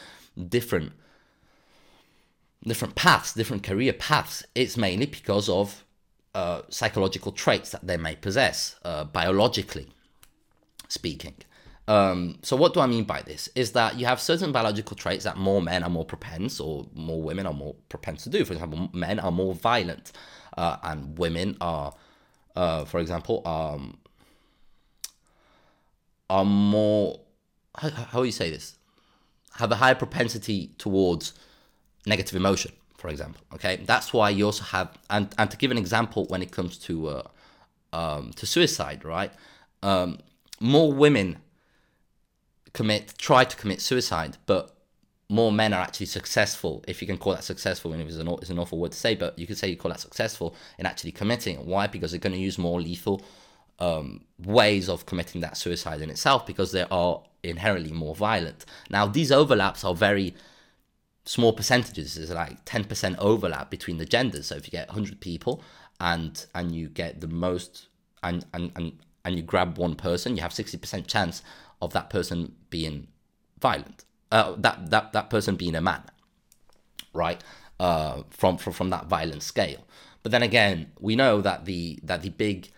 different 0.49 0.91
different 2.65 2.95
paths, 2.95 3.33
different 3.33 3.63
career 3.63 3.93
paths, 3.93 4.43
it's 4.53 4.75
mainly 4.75 5.05
because 5.05 5.47
of 5.47 5.85
uh, 6.35 6.61
psychological 6.67 7.31
traits 7.31 7.69
that 7.69 7.85
they 7.87 7.95
may 7.95 8.15
possess 8.15 8.75
uh, 8.83 9.05
biologically 9.05 9.87
speaking. 10.89 11.35
Um, 11.87 12.37
so 12.43 12.55
what 12.55 12.75
do 12.75 12.81
I 12.81 12.85
mean 12.85 13.05
by 13.05 13.23
this? 13.23 13.49
Is 13.55 13.71
that 13.71 13.97
you 13.99 14.05
have 14.05 14.19
certain 14.21 14.51
biological 14.51 14.95
traits 14.95 15.23
that 15.23 15.37
more 15.37 15.59
men 15.59 15.83
are 15.83 15.89
more 15.89 16.05
propense 16.05 16.59
or 16.59 16.85
more 16.93 17.19
women 17.19 17.47
are 17.47 17.53
more 17.53 17.73
propense 17.89 18.23
to 18.25 18.29
do. 18.29 18.45
For 18.45 18.53
example, 18.53 18.89
men 18.93 19.19
are 19.19 19.31
more 19.31 19.55
violent, 19.55 20.11
uh, 20.55 20.77
and 20.83 21.17
women 21.17 21.57
are, 21.61 21.95
uh, 22.55 22.85
for 22.85 22.99
example, 22.99 23.41
um, 23.47 23.97
are 26.29 26.45
more. 26.45 27.21
How, 27.75 27.89
how 27.89 28.19
do 28.19 28.25
you 28.25 28.31
say 28.31 28.51
this? 28.51 28.77
Have 29.55 29.71
a 29.71 29.75
higher 29.75 29.95
propensity 29.95 30.75
towards 30.77 31.33
negative 32.05 32.35
emotion, 32.35 32.71
for 32.99 33.09
example. 33.09 33.41
Okay, 33.55 33.77
that's 33.77 34.13
why 34.13 34.29
you 34.29 34.45
also 34.45 34.63
have, 34.63 34.95
and 35.09 35.33
and 35.39 35.49
to 35.49 35.57
give 35.57 35.71
an 35.71 35.77
example, 35.79 36.25
when 36.25 36.43
it 36.43 36.51
comes 36.51 36.77
to 36.77 37.07
uh, 37.07 37.23
um, 37.93 38.31
to 38.33 38.45
suicide, 38.45 39.03
right? 39.03 39.31
Um, 39.81 40.19
more 40.59 40.91
women 40.91 41.37
commit 42.73 43.13
try 43.17 43.43
to 43.43 43.55
commit 43.55 43.81
suicide, 43.81 44.37
but 44.45 44.75
more 45.29 45.51
men 45.51 45.73
are 45.73 45.81
actually 45.81 46.07
successful, 46.07 46.83
if 46.87 47.01
you 47.01 47.07
can 47.07 47.17
call 47.17 47.33
that 47.33 47.43
successful, 47.43 47.93
and 47.93 48.01
it 48.01 48.07
is 48.07 48.17
an, 48.17 48.27
it's 48.27 48.49
an 48.49 48.57
awful 48.57 48.79
word 48.79 48.91
to 48.91 48.97
say, 48.97 49.13
but 49.13 49.37
you 49.37 49.45
could 49.45 49.57
say 49.57 49.67
you 49.67 49.77
call 49.77 49.91
that 49.91 49.99
successful 49.99 50.55
in 50.79 50.87
actually 50.87 51.11
committing. 51.11 51.57
Why? 51.67 51.85
Because 51.85 52.11
they're 52.11 52.19
going 52.19 52.33
to 52.33 52.39
use 52.39 52.57
more 52.57 52.81
lethal 52.81 53.21
um, 53.77 54.21
ways 54.43 54.89
of 54.89 55.05
committing 55.05 55.41
that 55.41 55.55
suicide 55.55 56.01
in 56.01 56.09
itself 56.09 56.47
because 56.47 56.71
they 56.71 56.85
are 56.89 57.21
inherently 57.43 57.91
more 57.91 58.15
violent. 58.15 58.65
Now, 58.89 59.05
these 59.05 59.31
overlaps 59.31 59.83
are 59.83 59.93
very 59.93 60.33
small 61.25 61.53
percentages. 61.53 62.15
There's 62.15 62.31
like 62.31 62.65
10% 62.65 63.15
overlap 63.19 63.69
between 63.69 63.97
the 63.97 64.05
genders. 64.05 64.47
So 64.47 64.55
if 64.55 64.65
you 64.65 64.71
get 64.71 64.87
100 64.87 65.21
people 65.21 65.63
and 65.99 66.45
and 66.55 66.73
you 66.73 66.87
get 66.87 67.21
the 67.21 67.27
most 67.27 67.87
and 68.23 68.45
and, 68.53 68.71
and 68.75 68.93
and 69.29 69.37
you 69.37 69.43
grab 69.43 69.77
one 69.77 69.95
person, 69.95 70.35
you 70.35 70.41
have 70.41 70.51
60% 70.51 71.07
chance 71.07 71.41
of 71.81 71.93
that 71.93 72.09
person 72.09 72.55
being 72.69 73.07
violent. 73.61 74.03
Uh, 74.31 74.55
that, 74.57 74.89
that, 74.89 75.13
that 75.13 75.29
person 75.29 75.55
being 75.55 75.75
a 75.75 75.81
man, 75.81 76.03
right? 77.13 77.41
Uh, 77.79 78.23
from, 78.29 78.57
from, 78.57 78.73
from 78.73 78.89
that 78.89 79.05
violent 79.05 79.41
scale. 79.41 79.85
But 80.21 80.31
then 80.31 80.43
again, 80.43 80.91
we 80.99 81.15
know 81.15 81.41
that 81.41 81.65
the, 81.65 81.99
that 82.03 82.21
the 82.21 82.29
big, 82.29 82.69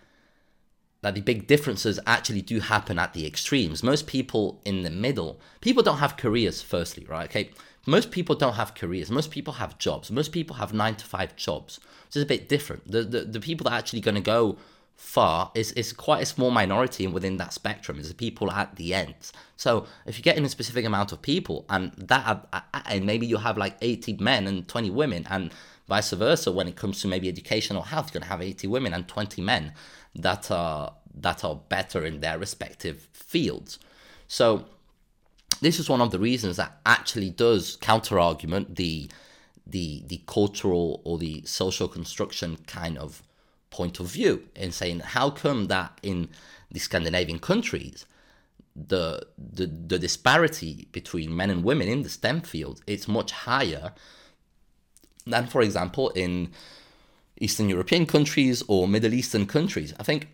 that 1.00 1.14
the 1.14 1.20
big 1.20 1.46
differences 1.46 1.98
actually 2.06 2.42
do 2.42 2.60
happen 2.60 2.98
at 2.98 3.12
the 3.12 3.26
extremes. 3.26 3.82
Most 3.82 4.06
people 4.06 4.60
in 4.64 4.82
the 4.82 4.90
middle, 4.90 5.40
people 5.60 5.82
don't 5.82 5.98
have 5.98 6.16
careers, 6.16 6.62
firstly, 6.62 7.04
right? 7.08 7.28
Okay. 7.28 7.50
Most 7.84 8.12
people 8.12 8.36
don't 8.36 8.54
have 8.54 8.74
careers. 8.74 9.10
Most 9.10 9.32
people 9.32 9.54
have 9.54 9.76
jobs. 9.76 10.10
Most 10.10 10.30
people 10.30 10.56
have 10.56 10.72
nine 10.72 10.94
to 10.94 11.04
five 11.04 11.34
jobs, 11.34 11.80
which 12.06 12.16
is 12.16 12.22
a 12.22 12.26
bit 12.26 12.48
different. 12.48 12.88
The, 12.88 13.02
the, 13.02 13.20
the 13.24 13.40
people 13.40 13.64
that 13.64 13.72
are 13.72 13.78
actually 13.78 14.00
going 14.00 14.14
to 14.14 14.20
go 14.20 14.56
far 15.02 15.50
is, 15.54 15.72
is 15.72 15.92
quite 15.92 16.22
a 16.22 16.26
small 16.26 16.50
minority 16.50 17.06
within 17.06 17.36
that 17.36 17.52
spectrum. 17.52 17.98
Is 17.98 18.08
the 18.08 18.14
people 18.14 18.50
at 18.50 18.76
the 18.76 18.94
ends 18.94 19.32
so 19.62 19.86
if 20.06 20.18
you 20.18 20.24
get 20.24 20.36
in 20.36 20.44
a 20.44 20.48
specific 20.48 20.84
amount 20.84 21.12
of 21.12 21.22
people 21.22 21.64
and 21.68 21.92
that 21.92 22.26
uh, 22.52 22.60
uh, 22.74 22.80
and 22.86 23.06
maybe 23.06 23.26
you 23.26 23.36
have 23.36 23.56
like 23.56 23.76
80 23.80 24.14
men 24.14 24.48
and 24.48 24.66
20 24.66 24.90
women 24.90 25.24
and 25.30 25.52
vice 25.88 26.10
versa 26.10 26.50
when 26.50 26.66
it 26.66 26.74
comes 26.74 27.00
to 27.00 27.06
maybe 27.06 27.28
education 27.28 27.76
or 27.76 27.86
health 27.86 28.06
you're 28.06 28.18
going 28.18 28.24
to 28.24 28.28
have 28.28 28.42
80 28.42 28.66
women 28.66 28.92
and 28.92 29.06
20 29.06 29.40
men 29.40 29.72
that 30.16 30.50
are 30.50 30.94
that 31.14 31.44
are 31.44 31.54
better 31.68 32.04
in 32.04 32.18
their 32.18 32.40
respective 32.40 33.08
fields. 33.12 33.78
So 34.26 34.64
this 35.60 35.78
is 35.78 35.88
one 35.88 36.00
of 36.00 36.10
the 36.10 36.18
reasons 36.18 36.56
that 36.56 36.80
actually 36.84 37.30
does 37.30 37.76
counter 37.80 38.18
argument 38.18 38.74
the 38.74 39.08
the 39.64 40.02
the 40.08 40.22
cultural 40.26 41.00
or 41.04 41.18
the 41.18 41.44
social 41.46 41.86
construction 41.86 42.56
kind 42.66 42.98
of 42.98 43.22
point 43.72 43.98
of 43.98 44.06
view 44.06 44.48
and 44.54 44.72
saying 44.72 45.00
how 45.00 45.30
come 45.30 45.66
that 45.66 45.98
in 46.02 46.28
the 46.70 46.78
Scandinavian 46.78 47.38
countries 47.38 48.06
the, 48.74 49.26
the 49.36 49.66
the 49.66 49.98
disparity 49.98 50.88
between 50.92 51.36
men 51.36 51.50
and 51.50 51.62
women 51.62 51.88
in 51.88 52.02
the 52.02 52.08
STEM 52.08 52.40
field 52.40 52.80
is 52.86 53.06
much 53.06 53.30
higher 53.32 53.92
than, 55.26 55.46
for 55.46 55.62
example, 55.62 56.10
in 56.10 56.50
Eastern 57.38 57.68
European 57.68 58.06
countries 58.06 58.62
or 58.68 58.88
Middle 58.88 59.14
Eastern 59.14 59.46
countries. 59.46 59.92
I 60.00 60.02
think 60.02 60.28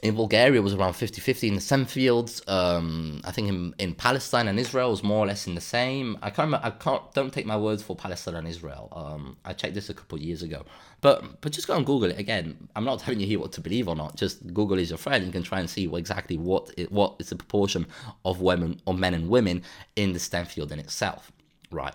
in 0.00 0.14
Bulgaria 0.14 0.62
was 0.62 0.74
around 0.74 0.92
50-50 0.92 1.48
in 1.48 1.54
the 1.56 1.60
STEM 1.60 1.84
fields. 1.86 2.40
Um, 2.46 3.20
I 3.24 3.32
think 3.32 3.48
in, 3.48 3.74
in 3.78 3.94
Palestine 3.94 4.46
and 4.46 4.58
Israel 4.58 4.90
was 4.90 5.02
more 5.02 5.24
or 5.24 5.26
less 5.26 5.46
in 5.48 5.54
the 5.54 5.60
same. 5.60 6.16
I 6.22 6.30
can't. 6.30 6.46
Remember, 6.46 6.64
I 6.64 6.70
can't. 6.70 7.02
Don't 7.14 7.32
take 7.32 7.46
my 7.46 7.56
words 7.56 7.82
for 7.82 7.96
Palestine 7.96 8.36
and 8.36 8.46
Israel. 8.46 8.88
Um, 8.92 9.36
I 9.44 9.52
checked 9.52 9.74
this 9.74 9.90
a 9.90 9.94
couple 9.94 10.18
years 10.18 10.42
ago, 10.42 10.64
but 11.00 11.40
but 11.40 11.50
just 11.50 11.66
go 11.66 11.76
and 11.76 11.84
Google 11.84 12.10
it 12.10 12.18
again. 12.18 12.68
I'm 12.76 12.84
not 12.84 13.00
telling 13.00 13.18
you 13.18 13.26
here 13.26 13.40
what 13.40 13.52
to 13.52 13.60
believe 13.60 13.88
or 13.88 13.96
not. 13.96 14.16
Just 14.16 14.46
Google 14.54 14.78
is 14.78 14.90
your 14.90 14.98
friend. 14.98 15.26
You 15.26 15.32
can 15.32 15.42
try 15.42 15.58
and 15.58 15.68
see 15.68 15.92
exactly 15.92 16.38
what 16.38 16.70
it, 16.76 16.92
what 16.92 17.16
is 17.18 17.30
the 17.30 17.36
proportion 17.36 17.86
of 18.24 18.40
women 18.40 18.80
or 18.86 18.94
men 18.94 19.14
and 19.14 19.28
women 19.28 19.62
in 19.96 20.12
the 20.12 20.20
STEM 20.20 20.46
field 20.46 20.70
in 20.70 20.78
itself. 20.78 21.32
Right. 21.70 21.94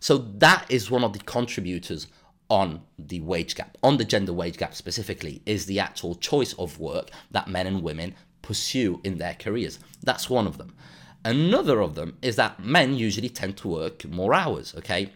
So 0.00 0.18
that 0.38 0.66
is 0.68 0.90
one 0.90 1.04
of 1.04 1.12
the 1.12 1.20
contributors 1.20 2.08
on 2.52 2.82
the 2.98 3.18
wage 3.22 3.54
gap, 3.54 3.78
on 3.82 3.96
the 3.96 4.04
gender 4.04 4.32
wage 4.34 4.58
gap 4.58 4.74
specifically, 4.74 5.40
is 5.46 5.64
the 5.64 5.80
actual 5.80 6.14
choice 6.14 6.52
of 6.58 6.78
work 6.78 7.10
that 7.30 7.48
men 7.48 7.66
and 7.66 7.82
women 7.82 8.14
pursue 8.42 9.00
in 9.04 9.16
their 9.16 9.34
careers. 9.38 9.78
That's 10.02 10.28
one 10.28 10.46
of 10.46 10.58
them. 10.58 10.74
Another 11.24 11.80
of 11.80 11.94
them 11.94 12.18
is 12.20 12.36
that 12.36 12.62
men 12.62 12.94
usually 12.94 13.30
tend 13.30 13.56
to 13.56 13.68
work 13.68 14.04
more 14.04 14.34
hours, 14.34 14.74
okay? 14.76 15.10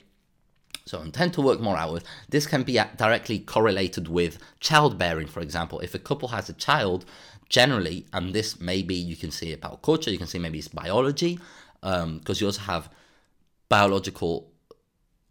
So, 0.87 1.05
tend 1.11 1.35
to 1.35 1.43
work 1.43 1.61
more 1.61 1.77
hours. 1.77 2.05
This 2.31 2.47
can 2.47 2.63
be 2.63 2.81
directly 2.97 3.41
correlated 3.41 4.09
with 4.09 4.39
childbearing, 4.61 5.27
for 5.27 5.41
example. 5.41 5.81
If 5.81 5.95
a 5.95 5.99
couple 5.99 6.29
has 6.29 6.49
a 6.49 6.55
child, 6.55 7.05
generally, 7.51 8.07
and 8.15 8.33
this 8.33 8.59
maybe 8.61 8.95
you 8.95 9.15
can 9.15 9.31
see 9.31 9.53
about 9.53 9.83
culture, 9.83 10.11
you 10.11 10.17
can 10.17 10.27
see 10.27 10.39
maybe 10.39 10.59
it's 10.59 10.69
biology, 10.69 11.39
because 11.83 12.03
um, 12.03 12.37
you 12.41 12.47
also 12.47 12.63
have 12.63 12.89
biological 13.69 14.51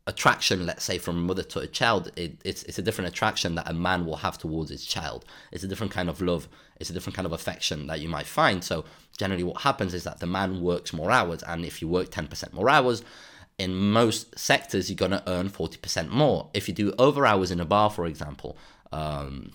attraction, 0.08 0.66
let's 0.66 0.84
say, 0.84 0.98
from 0.98 1.18
a 1.18 1.22
mother 1.22 1.44
to 1.44 1.60
a 1.60 1.68
child, 1.68 2.12
it, 2.16 2.38
it's 2.44 2.64
it's 2.64 2.78
a 2.78 2.82
different 2.82 3.08
attraction 3.08 3.56
that 3.56 3.70
a 3.70 3.74
man 3.74 4.06
will 4.06 4.18
have 4.18 4.38
towards 4.38 4.70
his 4.70 4.86
child. 4.86 5.26
It's 5.52 5.64
a 5.64 5.68
different 5.68 5.92
kind 5.92 6.10
of 6.10 6.22
love. 6.22 6.48
It's 6.80 6.90
a 6.90 6.94
different 6.94 7.16
kind 7.16 7.26
of 7.26 7.32
affection 7.32 7.88
that 7.88 8.02
you 8.02 8.10
might 8.10 8.26
find. 8.26 8.64
So 8.64 8.86
generally, 9.18 9.44
what 9.44 9.62
happens 9.62 9.94
is 9.94 10.04
that 10.04 10.20
the 10.20 10.28
man 10.28 10.62
works 10.62 10.94
more 10.94 11.12
hours, 11.12 11.42
and 11.44 11.66
if 11.66 11.82
you 11.82 11.88
work 11.88 12.12
ten 12.12 12.28
percent 12.28 12.54
more 12.54 12.70
hours, 12.70 13.04
in 13.58 13.76
most 13.76 14.38
sectors, 14.38 14.90
you're 14.90 14.98
gonna 14.98 15.24
earn 15.28 15.50
forty 15.50 15.78
percent 15.78 16.12
more. 16.12 16.50
If 16.54 16.68
you 16.68 16.74
do 16.74 16.94
over 17.00 17.26
hours 17.26 17.52
in 17.52 17.60
a 17.60 17.66
bar, 17.66 17.90
for 17.90 18.06
example. 18.06 18.58
Um, 18.92 19.52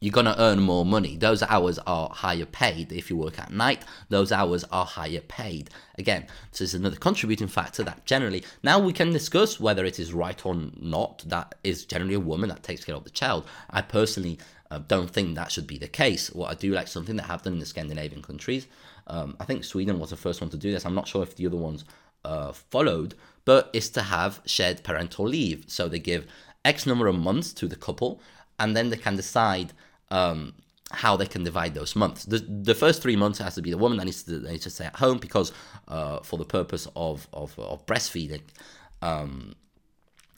you're 0.00 0.12
going 0.12 0.26
to 0.26 0.40
earn 0.40 0.60
more 0.60 0.84
money. 0.84 1.16
Those 1.16 1.42
hours 1.42 1.78
are 1.80 2.08
higher 2.10 2.46
paid. 2.46 2.92
If 2.92 3.10
you 3.10 3.16
work 3.16 3.38
at 3.38 3.52
night, 3.52 3.84
those 4.08 4.30
hours 4.30 4.64
are 4.70 4.86
higher 4.86 5.20
paid. 5.20 5.70
Again, 5.96 6.26
this 6.50 6.60
is 6.60 6.74
another 6.74 6.96
contributing 6.96 7.48
factor 7.48 7.82
that 7.82 8.04
generally, 8.06 8.44
now 8.62 8.78
we 8.78 8.92
can 8.92 9.12
discuss 9.12 9.58
whether 9.58 9.84
it 9.84 9.98
is 9.98 10.12
right 10.12 10.44
or 10.46 10.54
not. 10.80 11.24
That 11.26 11.56
is 11.64 11.84
generally 11.84 12.14
a 12.14 12.20
woman 12.20 12.48
that 12.50 12.62
takes 12.62 12.84
care 12.84 12.94
of 12.94 13.04
the 13.04 13.10
child. 13.10 13.44
I 13.70 13.82
personally 13.82 14.38
uh, 14.70 14.80
don't 14.86 15.10
think 15.10 15.34
that 15.34 15.50
should 15.50 15.66
be 15.66 15.78
the 15.78 15.88
case. 15.88 16.32
What 16.32 16.50
I 16.50 16.54
do 16.54 16.72
like 16.72 16.88
something 16.88 17.16
that 17.16 17.24
happened 17.24 17.54
in 17.54 17.60
the 17.60 17.66
Scandinavian 17.66 18.22
countries. 18.22 18.66
Um, 19.08 19.36
I 19.40 19.44
think 19.44 19.64
Sweden 19.64 19.98
was 19.98 20.10
the 20.10 20.16
first 20.16 20.40
one 20.40 20.50
to 20.50 20.56
do 20.56 20.70
this. 20.70 20.84
I'm 20.84 20.94
not 20.94 21.08
sure 21.08 21.22
if 21.22 21.34
the 21.34 21.46
other 21.46 21.56
ones 21.56 21.84
uh, 22.24 22.52
followed, 22.52 23.14
but 23.44 23.70
is 23.72 23.88
to 23.90 24.02
have 24.02 24.40
shared 24.44 24.84
parental 24.84 25.26
leave. 25.26 25.64
So 25.66 25.88
they 25.88 25.98
give 25.98 26.26
X 26.64 26.86
number 26.86 27.06
of 27.06 27.18
months 27.18 27.52
to 27.54 27.66
the 27.66 27.76
couple, 27.76 28.20
and 28.58 28.76
then 28.76 28.90
they 28.90 28.96
can 28.96 29.16
decide 29.16 29.72
um, 30.10 30.54
how 30.90 31.16
they 31.16 31.26
can 31.26 31.44
divide 31.44 31.74
those 31.74 31.94
months. 31.94 32.24
The, 32.24 32.38
the 32.38 32.74
first 32.74 33.02
three 33.02 33.16
months 33.16 33.38
has 33.38 33.54
to 33.56 33.62
be 33.62 33.70
the 33.70 33.78
woman 33.78 33.98
that 33.98 34.04
needs 34.04 34.22
to, 34.24 34.40
needs 34.40 34.64
to 34.64 34.70
stay 34.70 34.86
at 34.86 34.96
home 34.96 35.18
because 35.18 35.52
uh, 35.88 36.20
for 36.20 36.38
the 36.38 36.44
purpose 36.44 36.88
of, 36.96 37.28
of, 37.32 37.58
of 37.58 37.84
breastfeeding. 37.86 38.42
Um, 39.02 39.54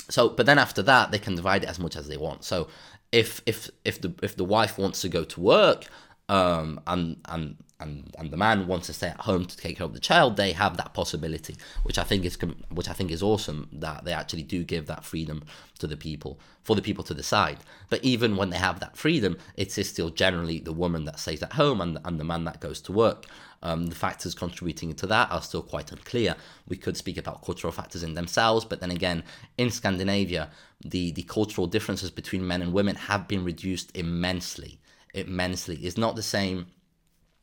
so, 0.09 0.29
but 0.29 0.47
then 0.47 0.59
after 0.59 0.83
that, 0.83 1.13
they 1.13 1.19
can 1.19 1.37
divide 1.37 1.63
it 1.63 1.69
as 1.69 1.79
much 1.79 1.97
as 1.97 2.09
they 2.09 2.17
want. 2.17 2.45
So, 2.45 2.69
if 3.13 3.43
if 3.47 3.71
if 3.85 4.01
the 4.01 4.13
if 4.23 4.37
the 4.37 4.45
wife 4.45 4.79
wants 4.79 5.01
to 5.03 5.09
go 5.09 5.25
to 5.25 5.41
work, 5.41 5.87
um, 6.29 6.81
and 6.87 7.17
and 7.29 7.57
and 7.81 8.15
and 8.19 8.31
the 8.31 8.37
man 8.37 8.67
wants 8.67 8.87
to 8.87 8.93
stay 8.93 9.09
at 9.09 9.21
home 9.21 9.45
to 9.47 9.57
take 9.57 9.79
care 9.79 9.87
of 9.87 9.95
the 9.95 10.01
child, 10.01 10.37
they 10.37 10.53
have 10.53 10.77
that 10.77 10.95
possibility, 10.95 11.57
which 11.83 11.99
I 11.99 12.05
think 12.05 12.25
is 12.25 12.39
which 12.71 12.89
I 12.89 12.93
think 12.93 13.11
is 13.11 13.23
awesome 13.23 13.69
that 13.73 14.05
they 14.05 14.13
actually 14.13 14.43
do 14.43 14.65
give 14.65 14.87
that 14.87 15.05
freedom 15.05 15.43
to 15.79 15.87
the 15.87 15.97
people 15.97 16.39
for 16.63 16.77
the 16.77 16.83
people 16.83 17.05
to 17.05 17.15
decide. 17.15 17.59
But 17.89 18.05
even 18.05 18.37
when 18.37 18.51
they 18.51 18.59
have 18.59 18.81
that 18.81 18.97
freedom, 18.97 19.37
it 19.57 19.77
is 19.77 19.89
still 19.89 20.11
generally 20.11 20.61
the 20.61 20.73
woman 20.73 21.05
that 21.07 21.19
stays 21.19 21.43
at 21.43 21.55
home 21.55 21.81
and 21.81 21.99
and 22.05 22.21
the 22.21 22.25
man 22.25 22.45
that 22.45 22.61
goes 22.61 22.81
to 22.83 22.93
work. 22.93 23.27
Um, 23.63 23.89
the 23.89 23.95
factors 23.95 24.35
contributing 24.35 24.95
to 24.95 25.07
that 25.09 25.31
are 25.31 25.43
still 25.43 25.63
quite 25.63 25.93
unclear. 25.93 26.35
We 26.67 26.79
could 26.79 26.97
speak 26.97 27.19
about 27.19 27.45
cultural 27.45 27.73
factors 27.73 28.03
in 28.03 28.15
themselves, 28.15 28.65
but 28.65 28.81
then 28.81 28.91
again, 28.91 29.23
in 29.59 29.71
Scandinavia, 29.71 30.49
the, 30.83 31.13
the 31.13 31.25
cultural 31.25 31.67
differences 31.67 32.11
between 32.11 32.47
men 32.47 32.63
and 32.63 32.73
women 32.73 32.97
have 32.97 33.29
been 33.29 33.45
reduced 33.45 33.95
immensely. 33.95 34.81
Immensely. 35.13 35.77
It's 35.77 35.99
not 35.99 36.17
the 36.17 36.23
same 36.23 36.69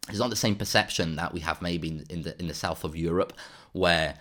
it's 0.10 0.20
not 0.20 0.30
the 0.30 0.36
same 0.36 0.56
perception 0.56 1.16
that 1.18 1.34
we 1.34 1.42
have 1.42 1.62
maybe 1.62 2.04
in 2.10 2.22
the 2.24 2.40
in 2.40 2.48
the 2.48 2.54
south 2.54 2.84
of 2.84 2.96
Europe, 2.96 3.34
where 3.74 4.16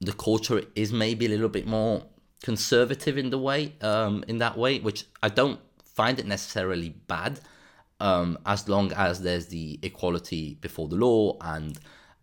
the 0.00 0.12
culture 0.12 0.62
is 0.74 0.92
maybe 0.92 1.26
a 1.26 1.28
little 1.28 1.48
bit 1.48 1.66
more 1.66 2.02
conservative 2.42 3.16
in 3.18 3.30
the 3.30 3.38
way, 3.38 3.72
um, 3.80 4.24
in 4.28 4.38
that 4.38 4.56
way, 4.56 4.78
which 4.78 5.04
I 5.22 5.28
don't 5.28 5.60
find 5.84 6.18
it 6.18 6.26
necessarily 6.26 6.90
bad, 6.90 7.40
um, 8.00 8.38
as 8.46 8.68
long 8.68 8.92
as 8.92 9.22
there's 9.22 9.46
the 9.46 9.78
equality 9.82 10.54
before 10.60 10.88
the 10.88 10.96
law 10.96 11.36
and 11.40 11.78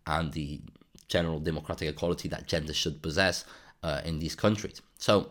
and 0.06 0.32
the 0.34 0.62
general 1.08 1.40
democratic 1.40 1.88
equality 1.90 2.28
that 2.30 2.48
gender 2.48 2.74
should 2.74 3.02
possess 3.02 3.46
uh, 3.84 4.02
in 4.04 4.20
these 4.20 4.36
countries. 4.36 4.82
So 4.98 5.30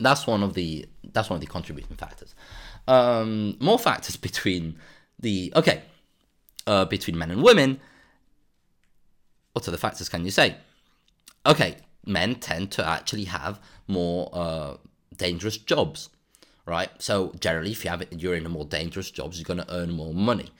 that's 0.00 0.26
one 0.26 0.42
of 0.42 0.54
the 0.54 0.86
that's 1.12 1.28
one 1.30 1.36
of 1.36 1.40
the 1.40 1.46
contributing 1.46 1.96
factors. 1.96 2.34
Um, 2.86 3.56
more 3.60 3.78
factors 3.78 4.16
between 4.28 4.78
the 5.18 5.52
okay 5.56 5.82
uh, 6.68 6.84
between 6.84 7.18
men 7.18 7.30
and 7.30 7.42
women, 7.42 7.80
what 9.54 9.66
other 9.66 9.78
factors 9.78 10.08
can 10.08 10.24
you 10.24 10.30
say? 10.30 10.56
Okay, 11.46 11.76
men 12.04 12.34
tend 12.36 12.70
to 12.72 12.86
actually 12.86 13.24
have 13.24 13.58
more 13.86 14.28
uh, 14.32 14.76
dangerous 15.16 15.56
jobs, 15.56 16.10
right? 16.66 16.90
So 16.98 17.32
generally, 17.40 17.72
if 17.72 17.84
you 17.84 17.90
have 17.90 18.02
it, 18.02 18.12
you're 18.12 18.36
in 18.36 18.46
a 18.46 18.50
more 18.50 18.66
dangerous 18.66 19.10
jobs, 19.10 19.38
you're 19.38 19.46
going 19.46 19.66
to 19.66 19.74
earn 19.74 19.90
more 19.90 20.12
money. 20.12 20.50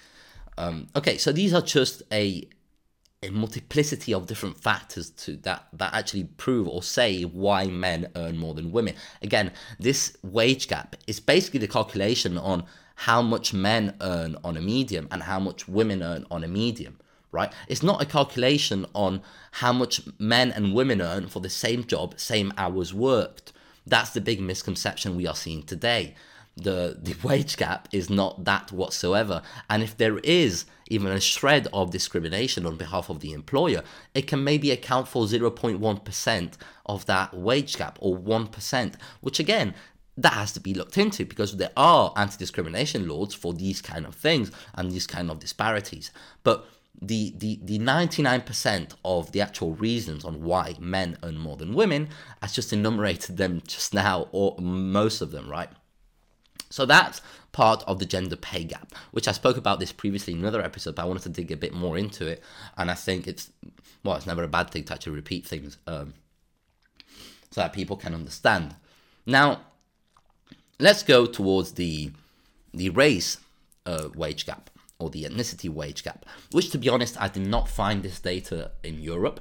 Um, 0.56 0.88
okay, 0.96 1.18
so 1.18 1.30
these 1.30 1.54
are 1.54 1.62
just 1.62 2.02
a 2.10 2.48
a 3.24 3.30
multiplicity 3.30 4.14
of 4.14 4.28
different 4.28 4.56
factors 4.56 5.10
to 5.10 5.36
that 5.38 5.66
that 5.72 5.92
actually 5.92 6.24
prove 6.24 6.68
or 6.68 6.82
say 6.84 7.24
why 7.24 7.66
men 7.66 8.08
earn 8.14 8.36
more 8.38 8.54
than 8.54 8.70
women. 8.72 8.94
Again, 9.22 9.52
this 9.78 10.16
wage 10.22 10.68
gap 10.68 10.96
is 11.06 11.18
basically 11.20 11.60
the 11.60 11.68
calculation 11.68 12.38
on 12.38 12.64
how 12.98 13.22
much 13.22 13.54
men 13.54 13.94
earn 14.00 14.36
on 14.42 14.56
a 14.56 14.60
medium 14.60 15.06
and 15.12 15.22
how 15.22 15.38
much 15.38 15.68
women 15.68 16.02
earn 16.02 16.26
on 16.32 16.42
a 16.42 16.48
medium, 16.48 16.98
right? 17.30 17.52
It's 17.68 17.82
not 17.82 18.02
a 18.02 18.04
calculation 18.04 18.86
on 18.92 19.22
how 19.52 19.72
much 19.72 20.00
men 20.18 20.50
and 20.50 20.74
women 20.74 21.00
earn 21.00 21.28
for 21.28 21.38
the 21.38 21.48
same 21.48 21.84
job, 21.84 22.18
same 22.18 22.52
hours 22.58 22.92
worked. 22.92 23.52
That's 23.86 24.10
the 24.10 24.20
big 24.20 24.40
misconception 24.40 25.14
we 25.14 25.28
are 25.28 25.36
seeing 25.36 25.62
today. 25.62 26.16
The, 26.56 26.98
the 27.00 27.14
wage 27.22 27.56
gap 27.56 27.86
is 27.92 28.10
not 28.10 28.44
that 28.46 28.72
whatsoever. 28.72 29.42
And 29.70 29.84
if 29.84 29.96
there 29.96 30.18
is 30.18 30.64
even 30.88 31.12
a 31.12 31.20
shred 31.20 31.68
of 31.72 31.92
discrimination 31.92 32.66
on 32.66 32.74
behalf 32.74 33.08
of 33.08 33.20
the 33.20 33.32
employer, 33.32 33.84
it 34.12 34.26
can 34.26 34.42
maybe 34.42 34.72
account 34.72 35.06
for 35.06 35.24
0.1% 35.24 36.52
of 36.84 37.06
that 37.06 37.32
wage 37.32 37.76
gap 37.76 37.96
or 38.00 38.18
1%, 38.18 38.94
which 39.20 39.38
again 39.38 39.74
that 40.18 40.34
has 40.34 40.52
to 40.52 40.60
be 40.60 40.74
looked 40.74 40.98
into 40.98 41.24
because 41.24 41.56
there 41.56 41.70
are 41.76 42.12
anti-discrimination 42.16 43.08
laws 43.08 43.32
for 43.32 43.54
these 43.54 43.80
kind 43.80 44.04
of 44.04 44.14
things 44.14 44.50
and 44.74 44.90
these 44.90 45.06
kind 45.06 45.30
of 45.30 45.38
disparities 45.38 46.10
but 46.42 46.68
the, 47.00 47.32
the, 47.36 47.60
the 47.62 47.78
99% 47.78 48.94
of 49.04 49.32
the 49.32 49.40
actual 49.40 49.74
reasons 49.74 50.24
on 50.24 50.42
why 50.42 50.74
men 50.80 51.16
earn 51.22 51.38
more 51.38 51.56
than 51.56 51.74
women, 51.74 52.08
I 52.42 52.48
just 52.48 52.72
enumerated 52.72 53.36
them 53.36 53.62
just 53.66 53.94
now, 53.94 54.28
or 54.32 54.56
most 54.58 55.20
of 55.20 55.30
them, 55.30 55.48
right? 55.48 55.70
So 56.70 56.84
that's 56.84 57.22
part 57.52 57.82
of 57.86 57.98
the 57.98 58.04
gender 58.04 58.36
pay 58.36 58.64
gap, 58.64 58.92
which 59.12 59.28
I 59.28 59.32
spoke 59.32 59.56
about 59.56 59.80
this 59.80 59.92
previously 59.92 60.32
in 60.32 60.40
another 60.40 60.60
episode, 60.60 60.96
but 60.96 61.02
I 61.02 61.06
wanted 61.06 61.22
to 61.22 61.28
dig 61.28 61.52
a 61.52 61.56
bit 61.56 61.72
more 61.72 61.96
into 61.96 62.26
it. 62.26 62.42
And 62.76 62.90
I 62.90 62.94
think 62.94 63.26
it's, 63.26 63.50
well, 64.04 64.16
it's 64.16 64.26
never 64.26 64.42
a 64.42 64.48
bad 64.48 64.70
thing 64.70 64.84
to 64.84 64.94
actually 64.94 65.14
repeat 65.14 65.46
things 65.46 65.78
um, 65.86 66.14
so 67.50 67.60
that 67.60 67.72
people 67.72 67.96
can 67.96 68.14
understand. 68.14 68.74
Now, 69.24 69.62
let's 70.78 71.02
go 71.02 71.26
towards 71.26 71.72
the 71.72 72.10
the 72.72 72.90
race 72.90 73.38
uh, 73.86 74.08
wage 74.14 74.46
gap 74.46 74.70
or 74.98 75.10
the 75.10 75.24
ethnicity 75.24 75.70
wage 75.70 76.02
gap, 76.04 76.26
which 76.50 76.70
to 76.70 76.78
be 76.78 76.88
honest, 76.88 77.20
I 77.20 77.28
did 77.28 77.46
not 77.46 77.68
find 77.68 78.02
this 78.02 78.20
data 78.20 78.72
in 78.82 79.00
Europe 79.00 79.40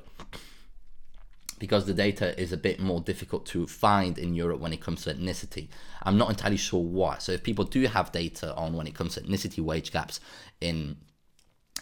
because 1.60 1.86
the 1.86 1.94
data 1.94 2.40
is 2.40 2.52
a 2.54 2.58
bit 2.58 2.80
more 2.80 3.02
difficult 3.02 3.46
to 3.48 3.66
find 3.66 4.18
in 4.20 4.36
Europe 4.36 4.60
when 4.60 4.74
it 4.74 4.82
comes 4.82 5.04
to 5.04 5.14
ethnicity. 5.14 5.70
I'm 6.04 6.18
not 6.18 6.30
entirely 6.30 6.58
sure 6.58 6.84
why. 6.84 7.18
So 7.18 7.32
if 7.32 7.44
people 7.44 7.66
do 7.66 7.88
have 7.88 8.12
data 8.12 8.54
on 8.56 8.74
when 8.74 8.86
it 8.86 8.94
comes 8.94 9.16
to 9.16 9.22
ethnicity 9.22 9.60
wage 9.60 9.92
gaps 9.92 10.20
in 10.62 10.98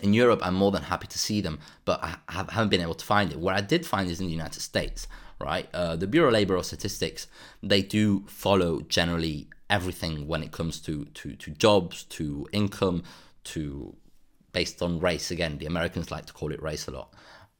in 0.02 0.14
Europe, 0.14 0.42
I'm 0.44 0.56
more 0.56 0.72
than 0.72 0.84
happy 0.84 1.08
to 1.08 1.18
see 1.18 1.40
them, 1.40 1.60
but 1.86 2.04
I 2.04 2.18
haven't 2.28 2.68
been 2.68 2.82
able 2.82 2.96
to 2.96 3.06
find 3.06 3.32
it. 3.32 3.40
Where 3.40 3.56
I 3.56 3.62
did 3.62 3.86
find 3.86 4.10
is 4.10 4.20
in 4.20 4.26
the 4.26 4.32
United 4.32 4.62
States 4.62 5.08
right? 5.40 5.68
Uh, 5.74 5.96
the 5.96 6.08
Bureau 6.08 6.28
of 6.28 6.34
Labor 6.34 6.62
Statistics, 6.64 7.28
they 7.62 7.82
do 7.82 8.26
follow 8.28 8.82
generally 8.82 9.48
everything 9.70 10.28
when 10.28 10.44
it 10.44 10.52
comes 10.52 10.80
to, 10.82 11.06
to, 11.06 11.36
to 11.36 11.52
jobs, 11.52 12.04
to 12.04 12.48
income, 12.52 13.04
to 13.46 13.96
based 14.52 14.82
on 14.82 15.00
race. 15.00 15.32
Again, 15.32 15.58
the 15.58 15.66
Americans 15.66 16.12
like 16.12 16.26
to 16.26 16.34
call 16.34 16.52
it 16.52 16.62
race 16.62 16.88
a 16.88 16.92
lot. 16.92 17.14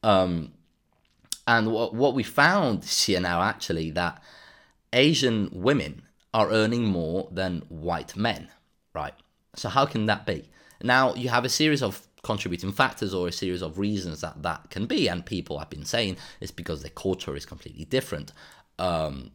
Um, 0.04 0.54
and 1.48 1.72
what, 1.72 1.94
what 1.94 2.16
we 2.16 2.24
found 2.24 2.86
here 2.86 3.20
now 3.20 3.42
actually 3.42 3.92
that 3.92 4.22
Asian 4.94 5.50
women 5.52 6.04
are 6.34 6.50
earning 6.50 6.86
more 6.86 7.28
than 7.32 7.64
white 7.70 8.16
men, 8.16 8.50
right? 8.94 9.14
So 9.56 9.70
how 9.70 9.86
can 9.86 10.06
that 10.08 10.26
be? 10.26 10.50
Now 10.82 11.14
you 11.14 11.30
have 11.30 11.46
a 11.46 11.50
series 11.50 11.82
of 11.82 12.08
contributing 12.26 12.72
factors 12.72 13.14
or 13.14 13.28
a 13.28 13.32
series 13.32 13.62
of 13.62 13.78
reasons 13.78 14.22
that 14.22 14.42
that 14.42 14.72
can 14.72 14.88
be. 14.88 15.08
And 15.08 15.24
people 15.24 15.60
have 15.60 15.70
been 15.70 15.86
saying 15.86 16.18
it's 16.42 16.52
because 16.52 16.82
their 16.82 16.90
culture 16.90 17.36
is 17.36 17.46
completely 17.46 17.86
different. 17.86 18.32
Um, 18.80 19.30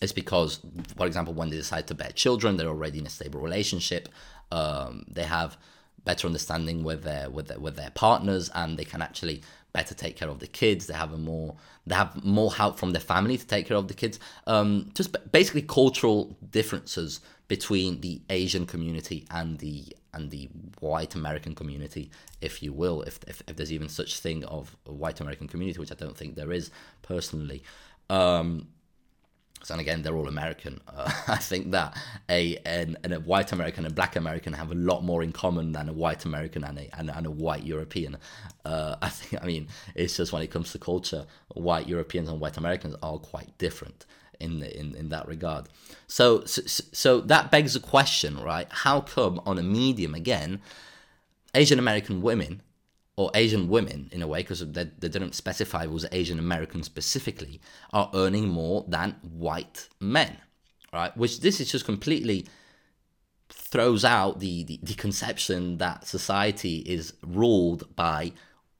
it's 0.00 0.12
because, 0.12 0.60
for 0.96 1.06
example, 1.06 1.34
when 1.34 1.50
they 1.50 1.58
decide 1.58 1.86
to 1.88 1.94
bear 1.94 2.10
children, 2.12 2.56
they're 2.56 2.68
already 2.68 3.00
in 3.00 3.06
a 3.06 3.10
stable 3.10 3.40
relationship. 3.40 4.08
Um, 4.50 5.04
they 5.08 5.24
have 5.24 5.58
better 6.02 6.26
understanding 6.26 6.82
with 6.82 7.02
their 7.02 7.28
with 7.28 7.48
their, 7.48 7.60
with 7.60 7.76
their 7.76 7.90
partners, 7.90 8.50
and 8.54 8.78
they 8.78 8.86
can 8.86 9.02
actually 9.02 9.42
better 9.74 9.94
take 9.94 10.16
care 10.16 10.30
of 10.30 10.38
the 10.38 10.46
kids. 10.46 10.86
They 10.86 10.94
have 10.94 11.12
a 11.12 11.18
more 11.18 11.54
they 11.86 11.94
have 11.96 12.24
more 12.24 12.54
help 12.54 12.78
from 12.78 12.92
their 12.92 13.02
family 13.02 13.36
to 13.36 13.46
take 13.46 13.66
care 13.66 13.76
of 13.76 13.88
the 13.88 13.94
kids. 14.02 14.18
Um, 14.46 14.90
just 14.94 15.14
basically 15.32 15.62
cultural 15.62 16.34
differences 16.50 17.20
between 17.46 18.00
the 18.00 18.22
Asian 18.30 18.64
community 18.64 19.26
and 19.30 19.58
the 19.58 19.94
and 20.12 20.30
the 20.30 20.48
white 20.80 21.14
American 21.14 21.54
community, 21.54 22.10
if 22.40 22.62
you 22.62 22.72
will, 22.72 23.02
if, 23.02 23.20
if, 23.26 23.42
if 23.46 23.56
there's 23.56 23.72
even 23.72 23.88
such 23.88 24.18
thing 24.20 24.44
of 24.44 24.76
a 24.86 24.92
white 24.92 25.20
American 25.20 25.48
community, 25.48 25.78
which 25.78 25.92
I 25.92 25.94
don't 25.94 26.16
think 26.16 26.34
there 26.34 26.52
is 26.52 26.70
personally. 27.02 27.62
Um, 28.08 28.68
so 29.62 29.74
and 29.74 29.80
again, 29.80 30.02
they're 30.02 30.16
all 30.16 30.28
American. 30.28 30.80
Uh, 30.88 31.10
I 31.28 31.36
think 31.36 31.72
that 31.72 31.96
a 32.28 32.56
and, 32.64 32.96
and, 33.04 33.12
a 33.12 33.20
white 33.20 33.52
American 33.52 33.84
and 33.84 33.94
black 33.94 34.16
American 34.16 34.54
have 34.54 34.70
a 34.72 34.74
lot 34.74 35.04
more 35.04 35.22
in 35.22 35.32
common 35.32 35.72
than 35.72 35.88
a 35.88 35.92
white 35.92 36.24
American 36.24 36.64
and 36.64 36.78
a 36.78 36.88
and, 36.98 37.10
and 37.10 37.26
a 37.26 37.30
white 37.30 37.62
European. 37.62 38.16
Uh, 38.64 38.96
I 39.02 39.08
think 39.10 39.42
I 39.42 39.46
mean 39.46 39.68
it's 39.94 40.16
just 40.16 40.32
when 40.32 40.42
it 40.42 40.50
comes 40.50 40.72
to 40.72 40.78
culture, 40.78 41.26
white 41.54 41.88
Europeans 41.88 42.28
and 42.28 42.40
white 42.40 42.56
Americans 42.56 42.96
are 43.02 43.18
quite 43.18 43.56
different 43.58 44.06
in 44.40 44.62
in 44.62 44.94
in 44.94 45.08
that 45.10 45.28
regard. 45.28 45.68
So 46.06 46.44
so, 46.44 46.62
so 46.92 47.20
that 47.22 47.50
begs 47.50 47.74
the 47.74 47.80
question, 47.80 48.38
right? 48.40 48.66
How 48.70 49.00
come 49.00 49.40
on 49.46 49.58
a 49.58 49.62
medium 49.62 50.14
again, 50.14 50.60
Asian 51.54 51.78
American 51.78 52.22
women 52.22 52.62
or 53.16 53.30
Asian 53.34 53.68
women 53.68 54.08
in 54.12 54.22
a 54.22 54.26
way, 54.26 54.40
because 54.40 54.60
they, 54.72 54.84
they 54.98 55.08
didn't 55.08 55.34
specify 55.34 55.84
it 55.84 55.90
was 55.90 56.06
Asian 56.10 56.38
American 56.38 56.82
specifically, 56.82 57.60
are 57.92 58.10
earning 58.14 58.48
more 58.48 58.84
than 58.88 59.14
white 59.20 59.88
men, 60.00 60.38
right? 60.92 61.14
Which 61.16 61.40
this 61.40 61.60
is 61.60 61.70
just 61.70 61.84
completely 61.84 62.46
throws 63.50 64.06
out 64.06 64.40
the, 64.40 64.64
the, 64.64 64.80
the 64.82 64.94
conception 64.94 65.76
that 65.78 66.06
society 66.06 66.78
is 66.78 67.12
ruled 67.26 67.94
by 67.94 68.32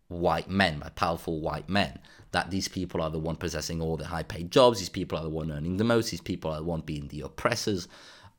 white 0.09 0.49
men, 0.49 0.79
by 0.79 0.89
powerful 0.89 1.41
white 1.41 1.69
men 1.69 1.99
that 2.33 2.51
these 2.51 2.69
people 2.69 3.03
are 3.03 3.11
the 3.11 3.19
one 3.19 3.37
possessing 3.37 3.81
all 3.81 3.97
the 3.97 4.07
high 4.07 4.23
paid 4.23 4.51
jobs, 4.51 4.79
these 4.79 4.89
people 4.89 5.19
are 5.19 5.25
the 5.25 5.31
one 5.31 5.51
earning 5.51 5.77
the 5.77 5.85
most, 5.85 6.11
these 6.11 6.21
people 6.21 6.51
are 6.51 6.59
the 6.59 6.65
one 6.65 6.81
being 6.81 7.09
the 7.09 7.21
oppressors. 7.23 7.89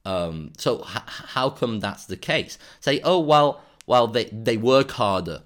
Um, 0.06 0.54
so 0.58 0.80
h- 0.82 1.04
how 1.06 1.50
come 1.50 1.80
that's 1.80 2.06
the 2.06 2.18
case? 2.18 2.58
Say, 2.80 3.02
oh 3.04 3.20
well, 3.20 3.62
well 3.86 4.08
they, 4.08 4.26
they 4.26 4.58
work 4.58 4.92
harder 4.92 5.44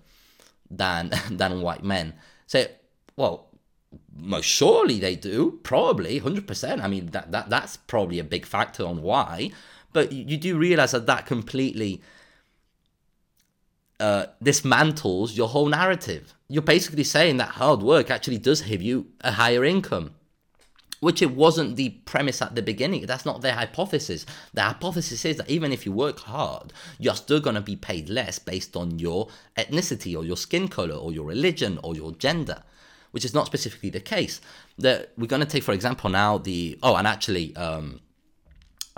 than 0.69 1.11
than 1.31 1.61
white 1.61 1.83
men. 1.83 2.13
Say, 2.47 2.71
well, 3.15 3.47
most 4.15 4.45
surely 4.45 4.99
they 4.99 5.15
do, 5.15 5.59
probably 5.63 6.19
hundred 6.19 6.47
percent. 6.47 6.81
I 6.81 6.87
mean 6.87 7.07
that 7.07 7.31
that 7.31 7.49
that's 7.49 7.77
probably 7.77 8.19
a 8.19 8.23
big 8.23 8.45
factor 8.45 8.85
on 8.85 9.01
why. 9.01 9.51
But 9.93 10.11
you, 10.11 10.25
you 10.25 10.37
do 10.37 10.57
realize 10.57 10.91
that 10.91 11.05
that 11.05 11.25
completely 11.25 12.01
uh, 13.99 14.27
dismantles 14.43 15.35
your 15.35 15.47
whole 15.47 15.67
narrative. 15.67 16.33
You're 16.47 16.61
basically 16.61 17.03
saying 17.03 17.37
that 17.37 17.49
hard 17.49 17.81
work 17.81 18.11
actually 18.11 18.37
does 18.37 18.61
give 18.61 18.81
you 18.81 19.07
a 19.21 19.31
higher 19.31 19.63
income, 19.63 20.15
which 20.99 21.21
it 21.21 21.31
wasn't 21.31 21.75
the 21.75 21.89
premise 22.05 22.41
at 22.41 22.55
the 22.55 22.61
beginning. 22.61 23.05
That's 23.05 23.25
not 23.25 23.41
their 23.41 23.53
hypothesis. 23.53 24.25
The 24.53 24.61
hypothesis 24.61 25.25
is 25.25 25.37
that 25.37 25.49
even 25.49 25.71
if 25.71 25.85
you 25.85 25.91
work 25.91 26.19
hard, 26.19 26.73
you're 26.99 27.15
still 27.15 27.39
going 27.39 27.55
to 27.55 27.61
be 27.61 27.75
paid 27.75 28.09
less 28.09 28.37
based 28.37 28.75
on 28.75 28.99
your 28.99 29.29
ethnicity 29.57 30.15
or 30.17 30.23
your 30.23 30.37
skin 30.37 30.67
color 30.67 30.95
or 30.95 31.11
your 31.11 31.25
religion 31.25 31.79
or 31.83 31.95
your 31.95 32.11
gender, 32.13 32.63
which 33.11 33.25
is 33.25 33.33
not 33.33 33.45
specifically 33.45 33.89
the 33.89 33.99
case. 33.99 34.41
That 34.77 35.13
we're 35.17 35.27
going 35.27 35.41
to 35.41 35.47
take, 35.47 35.63
for 35.63 35.71
example, 35.71 36.09
now 36.09 36.37
the 36.37 36.77
oh, 36.83 36.95
and 36.95 37.07
actually. 37.07 37.55
Um, 37.55 38.01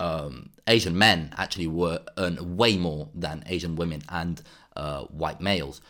um, 0.00 0.50
Asian 0.68 0.96
men 0.96 1.34
actually 1.36 1.66
were 1.66 2.00
earn 2.18 2.56
way 2.56 2.76
more 2.76 3.08
than 3.14 3.42
Asian 3.46 3.74
women 3.74 4.02
and 4.10 4.40
uh, 4.78 5.02
white 5.04 5.40
males. 5.40 5.80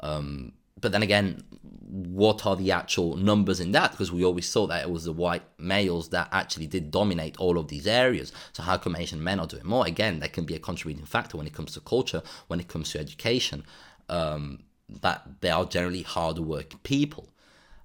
Um, 0.00 0.52
but 0.80 0.92
then 0.92 1.02
again, 1.02 1.42
what 1.88 2.46
are 2.46 2.56
the 2.56 2.72
actual 2.72 3.16
numbers 3.16 3.60
in 3.60 3.72
that? 3.72 3.90
Because 3.90 4.12
we 4.12 4.24
always 4.24 4.50
thought 4.50 4.68
that 4.68 4.82
it 4.82 4.90
was 4.90 5.04
the 5.04 5.12
white 5.12 5.42
males 5.58 6.10
that 6.10 6.28
actually 6.32 6.66
did 6.66 6.90
dominate 6.90 7.36
all 7.38 7.58
of 7.58 7.68
these 7.68 7.86
areas. 7.86 8.32
So 8.52 8.62
how 8.62 8.76
come 8.76 8.96
Asian 8.96 9.22
men 9.22 9.40
are 9.40 9.46
doing 9.46 9.66
more? 9.66 9.86
Again, 9.86 10.20
that 10.20 10.32
can 10.32 10.44
be 10.44 10.54
a 10.54 10.58
contributing 10.58 11.06
factor 11.06 11.36
when 11.36 11.46
it 11.46 11.52
comes 11.52 11.72
to 11.74 11.80
culture, 11.80 12.22
when 12.48 12.60
it 12.60 12.68
comes 12.68 12.90
to 12.92 12.98
education. 12.98 13.64
Um, 14.08 14.64
that 14.88 15.40
they 15.40 15.50
are 15.50 15.64
generally 15.64 16.02
hard 16.02 16.38
working 16.38 16.78
people 16.84 17.28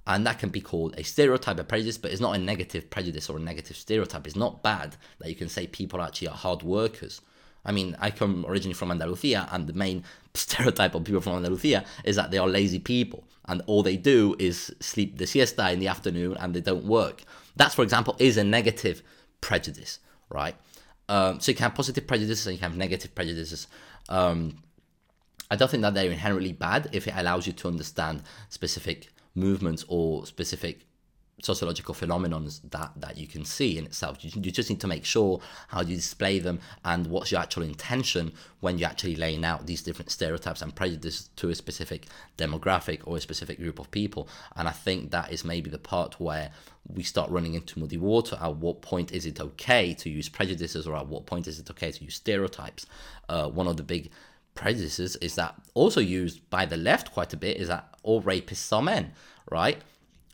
and 0.07 0.25
that 0.25 0.39
can 0.39 0.49
be 0.49 0.61
called 0.61 0.95
a 0.97 1.03
stereotype 1.03 1.59
of 1.59 1.67
prejudice, 1.67 1.97
but 1.97 2.11
it's 2.11 2.21
not 2.21 2.35
a 2.35 2.39
negative 2.39 2.89
prejudice 2.89 3.29
or 3.29 3.37
a 3.37 3.39
negative 3.41 3.77
stereotype. 3.77 4.25
It's 4.25 4.35
not 4.35 4.63
bad 4.63 4.95
that 5.19 5.29
you 5.29 5.35
can 5.35 5.49
say 5.49 5.67
people 5.67 6.01
actually 6.01 6.29
are 6.29 6.35
hard 6.35 6.63
workers. 6.63 7.21
I 7.63 7.71
mean, 7.71 7.95
I 7.99 8.11
come 8.11 8.45
originally 8.47 8.73
from 8.73 8.91
Andalusia, 8.91 9.47
and 9.51 9.67
the 9.67 9.73
main 9.73 10.03
stereotype 10.33 10.95
of 10.95 11.03
people 11.03 11.21
from 11.21 11.33
Andalusia 11.33 11.85
is 12.03 12.15
that 12.15 12.31
they 12.31 12.37
are 12.37 12.47
lazy 12.47 12.79
people, 12.79 13.23
and 13.45 13.61
all 13.67 13.83
they 13.83 13.97
do 13.97 14.35
is 14.39 14.73
sleep 14.79 15.17
the 15.17 15.27
siesta 15.27 15.71
in 15.71 15.79
the 15.79 15.87
afternoon 15.87 16.37
and 16.39 16.53
they 16.53 16.61
don't 16.61 16.85
work. 16.85 17.23
That, 17.55 17.73
for 17.73 17.83
example, 17.83 18.15
is 18.19 18.37
a 18.37 18.43
negative 18.43 19.03
prejudice, 19.41 19.99
right? 20.29 20.55
Um, 21.09 21.39
so 21.39 21.51
you 21.51 21.55
can 21.55 21.63
have 21.63 21.75
positive 21.75 22.07
prejudices 22.07 22.47
and 22.47 22.53
you 22.53 22.59
can 22.59 22.71
have 22.71 22.77
negative 22.77 23.13
prejudices. 23.13 23.67
Um, 24.07 24.63
I 25.49 25.57
don't 25.57 25.69
think 25.69 25.81
that 25.81 25.93
they're 25.93 26.09
inherently 26.09 26.53
bad 26.53 26.89
if 26.93 27.07
it 27.07 27.13
allows 27.17 27.45
you 27.45 27.53
to 27.53 27.67
understand 27.67 28.23
specific 28.47 29.09
movements 29.35 29.83
or 29.89 30.25
specific 30.25 30.85
sociological 31.41 31.93
phenomenon 31.93 32.49
that 32.69 32.91
that 32.95 33.17
you 33.17 33.27
can 33.27 33.43
see 33.45 33.77
in 33.77 33.85
itself. 33.85 34.23
You, 34.23 34.31
you 34.35 34.51
just 34.51 34.69
need 34.69 34.81
to 34.81 34.87
make 34.87 35.05
sure 35.05 35.39
how 35.69 35.81
you 35.81 35.95
display 35.95 36.39
them 36.39 36.59
and 36.85 37.07
what's 37.07 37.31
your 37.31 37.41
actual 37.41 37.63
intention 37.63 38.33
when 38.59 38.77
you're 38.77 38.89
actually 38.89 39.15
laying 39.15 39.43
out 39.43 39.65
these 39.65 39.81
different 39.81 40.11
stereotypes 40.11 40.61
and 40.61 40.75
prejudices 40.75 41.29
to 41.35 41.49
a 41.49 41.55
specific 41.55 42.07
demographic 42.37 43.01
or 43.05 43.17
a 43.17 43.21
specific 43.21 43.57
group 43.59 43.79
of 43.79 43.89
people. 43.91 44.27
And 44.55 44.67
i 44.67 44.71
think 44.71 45.11
that 45.11 45.31
is 45.31 45.43
maybe 45.43 45.69
the 45.69 45.79
part 45.79 46.19
where 46.19 46.51
we 46.87 47.03
start 47.03 47.29
running 47.29 47.53
into 47.53 47.79
muddy 47.79 47.97
water. 47.97 48.37
At 48.41 48.55
what 48.57 48.81
point 48.81 49.11
is 49.11 49.25
it 49.25 49.39
okay 49.39 49.93
to 49.95 50.09
use 50.09 50.29
prejudices 50.29 50.87
or 50.87 50.95
at 50.95 51.07
what 51.07 51.25
point 51.25 51.47
is 51.47 51.59
it 51.59 51.69
okay 51.71 51.91
to 51.91 52.03
use 52.03 52.15
stereotypes? 52.15 52.85
Uh, 53.29 53.47
one 53.47 53.67
of 53.67 53.77
the 53.77 53.83
big 53.83 54.11
prejudices 54.55 55.15
is 55.17 55.35
that 55.35 55.55
also 55.73 56.01
used 56.01 56.47
by 56.49 56.65
the 56.65 56.77
left 56.77 57.13
quite 57.13 57.33
a 57.33 57.37
bit 57.37 57.57
is 57.57 57.67
that 57.67 57.87
all 58.03 58.21
rapists 58.21 58.71
are 58.75 58.81
men, 58.81 59.13
right? 59.49 59.81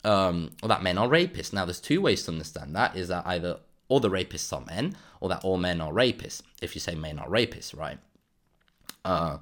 Um, 0.07 0.51
or 0.63 0.69
that 0.69 0.83
men 0.83 0.97
are 0.97 1.07
rapists. 1.07 1.53
Now, 1.53 1.65
there's 1.65 1.81
two 1.81 2.01
ways 2.01 2.23
to 2.23 2.31
understand 2.31 2.75
that: 2.75 2.95
is 2.95 3.07
that 3.09 3.27
either 3.27 3.59
all 3.89 3.99
the 3.99 4.09
rapists 4.09 4.51
are 4.53 4.65
men, 4.65 4.95
or 5.21 5.29
that 5.29 5.43
all 5.43 5.57
men 5.57 5.81
are 5.81 5.91
rapists. 5.91 6.41
If 6.61 6.75
you 6.75 6.81
say 6.81 6.95
men 6.95 7.19
are 7.19 7.29
rapists, 7.29 7.77
right? 7.77 7.99
Uh, 9.03 9.37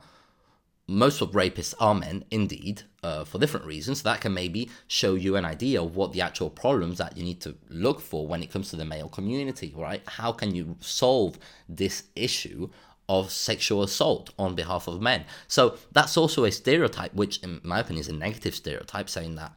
most 0.87 1.21
of 1.21 1.31
rapists 1.31 1.73
are 1.79 1.95
men, 1.95 2.25
indeed, 2.29 2.83
uh, 3.01 3.23
for 3.23 3.39
different 3.39 3.65
reasons. 3.65 4.01
So 4.01 4.09
that 4.09 4.21
can 4.21 4.33
maybe 4.33 4.69
show 4.87 5.15
you 5.15 5.35
an 5.35 5.45
idea 5.45 5.81
of 5.81 5.95
what 5.95 6.13
the 6.13 6.21
actual 6.21 6.49
problems 6.49 6.99
that 6.99 7.17
you 7.17 7.23
need 7.23 7.41
to 7.41 7.55
look 7.69 7.99
for 7.99 8.27
when 8.27 8.43
it 8.43 8.51
comes 8.51 8.69
to 8.69 8.75
the 8.75 8.85
male 8.85 9.09
community, 9.09 9.73
right? 9.75 10.01
How 10.07 10.31
can 10.31 10.53
you 10.53 10.75
solve 10.79 11.39
this 11.67 12.03
issue 12.15 12.69
of 13.07 13.31
sexual 13.31 13.83
assault 13.83 14.31
on 14.37 14.55
behalf 14.55 14.87
of 14.87 15.01
men. 15.01 15.25
So 15.47 15.77
that's 15.91 16.17
also 16.17 16.43
a 16.43 16.51
stereotype, 16.51 17.13
which, 17.13 17.37
in 17.43 17.61
my 17.63 17.79
opinion, 17.79 18.01
is 18.01 18.09
a 18.09 18.13
negative 18.13 18.55
stereotype, 18.55 19.09
saying 19.09 19.35
that 19.35 19.53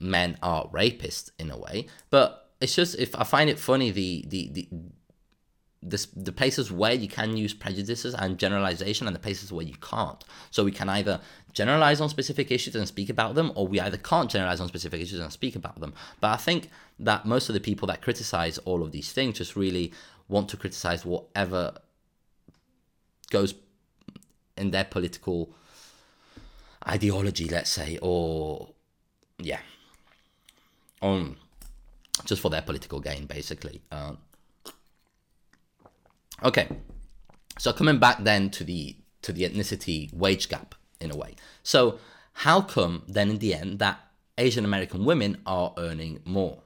men 0.00 0.38
are 0.42 0.66
rapists 0.68 1.30
in 1.38 1.50
a 1.50 1.58
way. 1.58 1.86
But 2.10 2.50
it's 2.60 2.74
just 2.74 2.98
if 2.98 3.14
I 3.14 3.24
find 3.24 3.48
it 3.48 3.58
funny 3.58 3.90
the 3.90 4.24
the 4.28 4.50
the 4.52 4.68
the, 5.82 6.06
the 6.14 6.32
places 6.32 6.70
where 6.70 6.92
you 6.92 7.08
can 7.08 7.38
use 7.38 7.54
prejudices 7.54 8.14
and 8.14 8.38
generalization 8.38 9.06
and 9.06 9.16
the 9.16 9.20
places 9.20 9.50
where 9.50 9.64
you 9.64 9.76
can't. 9.80 10.22
So 10.50 10.62
we 10.62 10.72
can 10.72 10.90
either 10.90 11.20
generalize 11.54 12.02
on 12.02 12.10
specific 12.10 12.50
issues 12.50 12.76
and 12.76 12.86
speak 12.86 13.08
about 13.08 13.34
them, 13.34 13.50
or 13.54 13.66
we 13.66 13.80
either 13.80 13.96
can't 13.96 14.30
generalize 14.30 14.60
on 14.60 14.68
specific 14.68 15.00
issues 15.00 15.20
and 15.20 15.32
speak 15.32 15.56
about 15.56 15.80
them. 15.80 15.94
But 16.20 16.32
I 16.32 16.36
think 16.36 16.68
that 16.98 17.24
most 17.24 17.48
of 17.48 17.54
the 17.54 17.60
people 17.60 17.88
that 17.88 18.02
criticize 18.02 18.58
all 18.58 18.82
of 18.82 18.92
these 18.92 19.12
things 19.12 19.38
just 19.38 19.56
really 19.56 19.92
want 20.28 20.50
to 20.50 20.58
criticize 20.58 21.04
whatever 21.04 21.78
goes 23.30 23.54
in 24.58 24.70
their 24.70 24.84
political 24.84 25.54
ideology, 26.86 27.48
let's 27.48 27.70
say, 27.70 27.98
or 28.02 28.68
yeah, 29.38 29.60
on 31.00 31.36
just 32.24 32.40
for 32.40 32.50
their 32.50 32.62
political 32.62 33.00
gain, 33.00 33.26
basically. 33.26 33.82
Uh, 33.90 34.12
okay, 36.42 36.68
so 37.58 37.72
coming 37.72 37.98
back 37.98 38.24
then 38.24 38.50
to 38.50 38.64
the 38.64 38.96
to 39.22 39.32
the 39.32 39.42
ethnicity 39.42 40.12
wage 40.14 40.48
gap 40.48 40.74
in 41.00 41.10
a 41.10 41.16
way. 41.16 41.34
So 41.62 41.98
how 42.32 42.62
come 42.62 43.02
then 43.06 43.30
in 43.30 43.38
the 43.38 43.54
end 43.54 43.78
that 43.80 44.00
Asian 44.38 44.64
American 44.64 45.04
women 45.04 45.42
are 45.44 45.74
earning 45.76 46.20
more? 46.24 46.62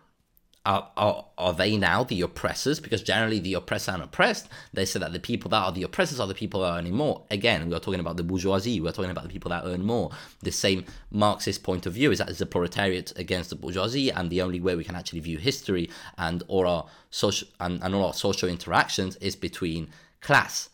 Are, 0.66 0.88
are, 0.96 1.26
are 1.36 1.52
they 1.52 1.76
now 1.76 2.04
the 2.04 2.22
oppressors? 2.22 2.80
Because 2.80 3.02
generally 3.02 3.38
the 3.38 3.54
oppressed 3.54 3.88
and 3.88 4.02
oppressed, 4.02 4.48
they 4.72 4.86
say 4.86 4.98
that 4.98 5.12
the 5.12 5.20
people 5.20 5.50
that 5.50 5.62
are 5.62 5.72
the 5.72 5.82
oppressors 5.82 6.18
are 6.20 6.26
the 6.26 6.34
people 6.34 6.60
that 6.60 6.72
are 6.72 6.78
earning 6.78 6.94
more. 6.94 7.22
Again, 7.30 7.68
we 7.68 7.74
are 7.74 7.80
talking 7.80 8.00
about 8.00 8.16
the 8.16 8.22
bourgeoisie, 8.22 8.80
we're 8.80 8.92
talking 8.92 9.10
about 9.10 9.24
the 9.24 9.30
people 9.30 9.50
that 9.50 9.64
earn 9.66 9.84
more. 9.84 10.10
The 10.40 10.52
same 10.52 10.86
Marxist 11.10 11.62
point 11.62 11.84
of 11.84 11.92
view 11.92 12.10
is 12.10 12.18
that 12.18 12.30
it's 12.30 12.38
the 12.38 12.46
proletariat 12.46 13.12
against 13.18 13.50
the 13.50 13.56
bourgeoisie, 13.56 14.10
and 14.10 14.30
the 14.30 14.40
only 14.40 14.60
way 14.60 14.74
we 14.74 14.84
can 14.84 14.96
actually 14.96 15.20
view 15.20 15.36
history 15.36 15.90
and 16.16 16.42
all 16.48 16.66
our 16.66 16.86
social 17.10 17.48
and, 17.60 17.82
and 17.82 17.94
all 17.94 18.06
our 18.06 18.14
social 18.14 18.48
interactions 18.48 19.16
is 19.16 19.36
between 19.36 19.88
class, 20.22 20.70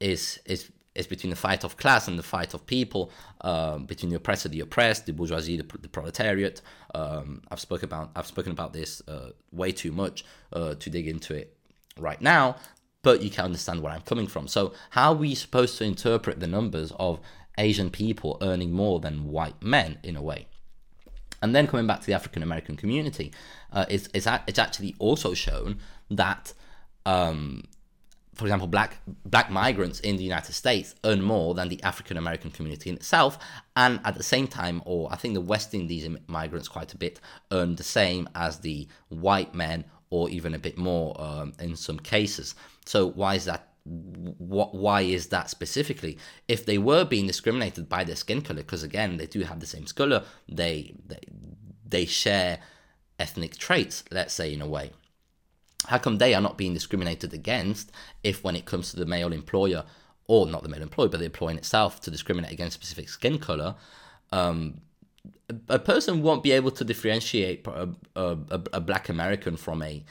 is 0.00 0.38
is 0.44 0.70
is 0.94 1.06
between 1.06 1.30
the 1.30 1.36
fight 1.36 1.64
of 1.64 1.76
class 1.76 2.08
and 2.08 2.18
the 2.18 2.22
fight 2.22 2.52
of 2.52 2.66
people, 2.66 3.10
uh, 3.42 3.78
between 3.78 4.10
the 4.10 4.16
oppressor, 4.16 4.48
the 4.48 4.60
oppressed, 4.60 5.06
the 5.06 5.12
bourgeoisie, 5.12 5.56
the, 5.56 5.78
the 5.78 5.88
proletariat. 5.88 6.60
Um, 6.94 7.42
I've 7.50 7.60
spoken 7.60 7.84
about 7.84 8.10
I've 8.16 8.26
spoken 8.26 8.52
about 8.52 8.72
this 8.72 9.00
uh, 9.06 9.30
way 9.52 9.72
too 9.72 9.92
much 9.92 10.24
uh, 10.52 10.74
to 10.74 10.90
dig 10.90 11.06
into 11.06 11.34
it 11.34 11.56
right 11.96 12.20
now, 12.20 12.56
but 13.02 13.22
you 13.22 13.30
can 13.30 13.44
understand 13.44 13.82
where 13.82 13.92
I'm 13.92 14.02
coming 14.02 14.26
from. 14.26 14.48
So, 14.48 14.72
how 14.90 15.12
are 15.12 15.16
we 15.16 15.34
supposed 15.34 15.78
to 15.78 15.84
interpret 15.84 16.40
the 16.40 16.46
numbers 16.46 16.92
of 16.98 17.20
Asian 17.58 17.90
people 17.90 18.38
earning 18.42 18.72
more 18.72 19.00
than 19.00 19.28
white 19.28 19.62
men 19.62 19.98
in 20.02 20.16
a 20.16 20.22
way? 20.22 20.48
And 21.42 21.54
then 21.54 21.66
coming 21.66 21.86
back 21.86 22.00
to 22.00 22.06
the 22.06 22.14
African 22.14 22.42
American 22.42 22.76
community, 22.76 23.32
uh, 23.72 23.86
it's, 23.88 24.08
it's, 24.12 24.26
it's 24.46 24.58
actually 24.58 24.94
also 24.98 25.34
shown 25.34 25.78
that 26.10 26.52
um, 27.06 27.64
for 28.40 28.46
example, 28.46 28.68
black 28.68 28.96
black 29.26 29.50
migrants 29.50 30.00
in 30.00 30.16
the 30.16 30.24
United 30.24 30.54
States 30.54 30.94
earn 31.04 31.20
more 31.20 31.52
than 31.54 31.68
the 31.68 31.82
African 31.82 32.16
American 32.16 32.50
community 32.50 32.88
in 32.88 32.96
itself, 32.96 33.38
and 33.76 34.00
at 34.02 34.14
the 34.14 34.22
same 34.22 34.48
time, 34.48 34.80
or 34.86 35.12
I 35.12 35.16
think 35.16 35.34
the 35.34 35.42
West 35.42 35.74
Indies 35.74 36.08
migrants 36.26 36.66
quite 36.66 36.94
a 36.94 36.96
bit 36.96 37.20
earn 37.52 37.76
the 37.76 37.82
same 37.82 38.30
as 38.34 38.60
the 38.60 38.88
white 39.10 39.54
men, 39.54 39.84
or 40.08 40.30
even 40.30 40.54
a 40.54 40.58
bit 40.58 40.78
more 40.78 41.14
um, 41.20 41.52
in 41.60 41.76
some 41.76 41.98
cases. 41.98 42.54
So 42.86 43.10
why 43.10 43.34
is 43.34 43.44
that? 43.44 43.68
What? 43.84 44.74
Why 44.74 45.02
is 45.02 45.26
that 45.26 45.50
specifically? 45.50 46.16
If 46.48 46.64
they 46.64 46.78
were 46.78 47.04
being 47.04 47.26
discriminated 47.26 47.90
by 47.90 48.04
their 48.04 48.16
skin 48.16 48.40
color, 48.40 48.62
because 48.62 48.82
again, 48.82 49.18
they 49.18 49.26
do 49.26 49.40
have 49.42 49.60
the 49.60 49.66
same 49.66 49.84
color, 49.84 50.24
they 50.48 50.94
they 51.06 51.20
they 51.86 52.06
share 52.06 52.60
ethnic 53.18 53.58
traits, 53.58 54.02
let's 54.10 54.32
say 54.32 54.54
in 54.54 54.62
a 54.62 54.66
way 54.66 54.92
how 55.86 55.98
come 55.98 56.18
they 56.18 56.34
are 56.34 56.40
not 56.40 56.58
being 56.58 56.74
discriminated 56.74 57.32
against 57.32 57.90
if 58.22 58.44
when 58.44 58.56
it 58.56 58.64
comes 58.64 58.90
to 58.90 58.96
the 58.96 59.06
male 59.06 59.32
employer 59.32 59.84
or 60.26 60.46
not 60.46 60.62
the 60.62 60.68
male 60.68 60.82
employer 60.82 61.08
but 61.08 61.18
the 61.18 61.26
employer 61.26 61.50
in 61.50 61.58
itself 61.58 62.00
to 62.00 62.10
discriminate 62.10 62.52
against 62.52 62.74
specific 62.74 63.08
skin 63.08 63.38
color 63.38 63.74
um, 64.32 64.80
a 65.68 65.78
person 65.78 66.22
won't 66.22 66.42
be 66.42 66.52
able 66.52 66.70
to 66.70 66.84
differentiate 66.84 67.66
a, 67.66 67.88
a, 68.14 68.38
a, 68.72 68.80
black 68.80 69.08
american 69.08 69.56
from 69.56 69.82
a 69.82 70.04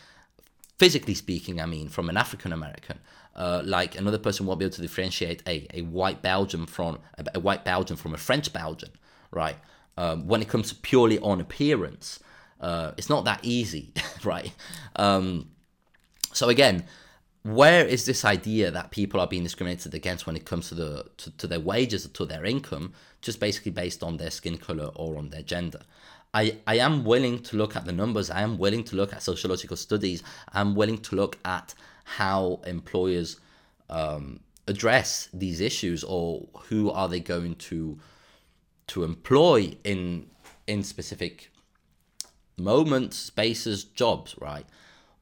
physically 0.77 1.13
speaking 1.13 1.61
i 1.61 1.65
mean 1.65 1.87
from 1.87 2.09
an 2.09 2.17
african 2.17 2.51
american. 2.51 2.99
Uh, 3.35 3.61
like 3.63 3.97
another 3.97 4.17
person 4.17 4.45
won't 4.45 4.59
be 4.59 4.65
able 4.65 4.75
to 4.75 4.81
differentiate 4.81 5.41
a, 5.47 5.65
a 5.73 5.81
white 5.83 6.21
belgian 6.21 6.65
from 6.65 6.99
a, 7.33 7.39
white 7.39 7.63
belgian 7.63 7.95
from 7.95 8.13
a 8.13 8.17
french 8.17 8.51
belgian 8.51 8.89
right? 9.31 9.55
Um, 9.97 10.27
when 10.27 10.41
it 10.41 10.49
comes 10.49 10.69
to 10.69 10.75
purely 10.75 11.19
on 11.19 11.39
appearance 11.39 12.19
uh, 12.59 12.91
it's 12.97 13.09
not 13.09 13.23
that 13.25 13.39
easy 13.43 13.93
right? 14.25 14.51
Um, 14.97 15.49
so 16.33 16.49
again, 16.49 16.85
where 17.43 17.85
is 17.85 18.05
this 18.05 18.25
idea 18.25 18.69
that 18.71 18.91
people 18.91 19.19
are 19.19 19.27
being 19.27 19.43
discriminated 19.43 19.93
against 19.93 20.27
when 20.27 20.35
it 20.35 20.45
comes 20.45 20.69
to 20.69 20.75
the 20.75 21.05
to, 21.17 21.31
to 21.37 21.47
their 21.47 21.59
wages 21.59 22.07
to 22.07 22.25
their 22.25 22.45
income 22.45 22.93
just 23.21 23.39
basically 23.39 23.71
based 23.71 24.03
on 24.03 24.17
their 24.17 24.29
skin 24.29 24.57
color 24.57 24.91
or 24.95 25.17
on 25.17 25.29
their 25.29 25.41
gender? 25.41 25.81
I, 26.33 26.57
I 26.67 26.77
am 26.77 27.05
willing 27.05 27.41
to 27.43 27.57
look 27.57 27.75
at 27.75 27.85
the 27.85 27.91
numbers. 27.91 28.29
I 28.29 28.41
am 28.41 28.57
willing 28.57 28.83
to 28.85 28.95
look 28.95 29.13
at 29.13 29.23
sociological 29.23 29.77
studies. 29.77 30.21
I'm 30.53 30.75
willing 30.75 30.99
to 30.99 31.15
look 31.15 31.39
at 31.43 31.73
how 32.03 32.61
employers 32.65 33.39
um, 33.89 34.41
address 34.67 35.29
these 35.33 35.59
issues 35.59 36.03
or 36.03 36.47
who 36.67 36.91
are 36.91 37.07
they 37.07 37.19
going 37.19 37.55
to 37.55 37.99
to 38.87 39.03
employ 39.03 39.75
in 39.83 40.27
in 40.67 40.83
specific 40.83 41.51
moments 42.57 43.17
spaces 43.17 43.83
jobs 43.83 44.35
right 44.39 44.65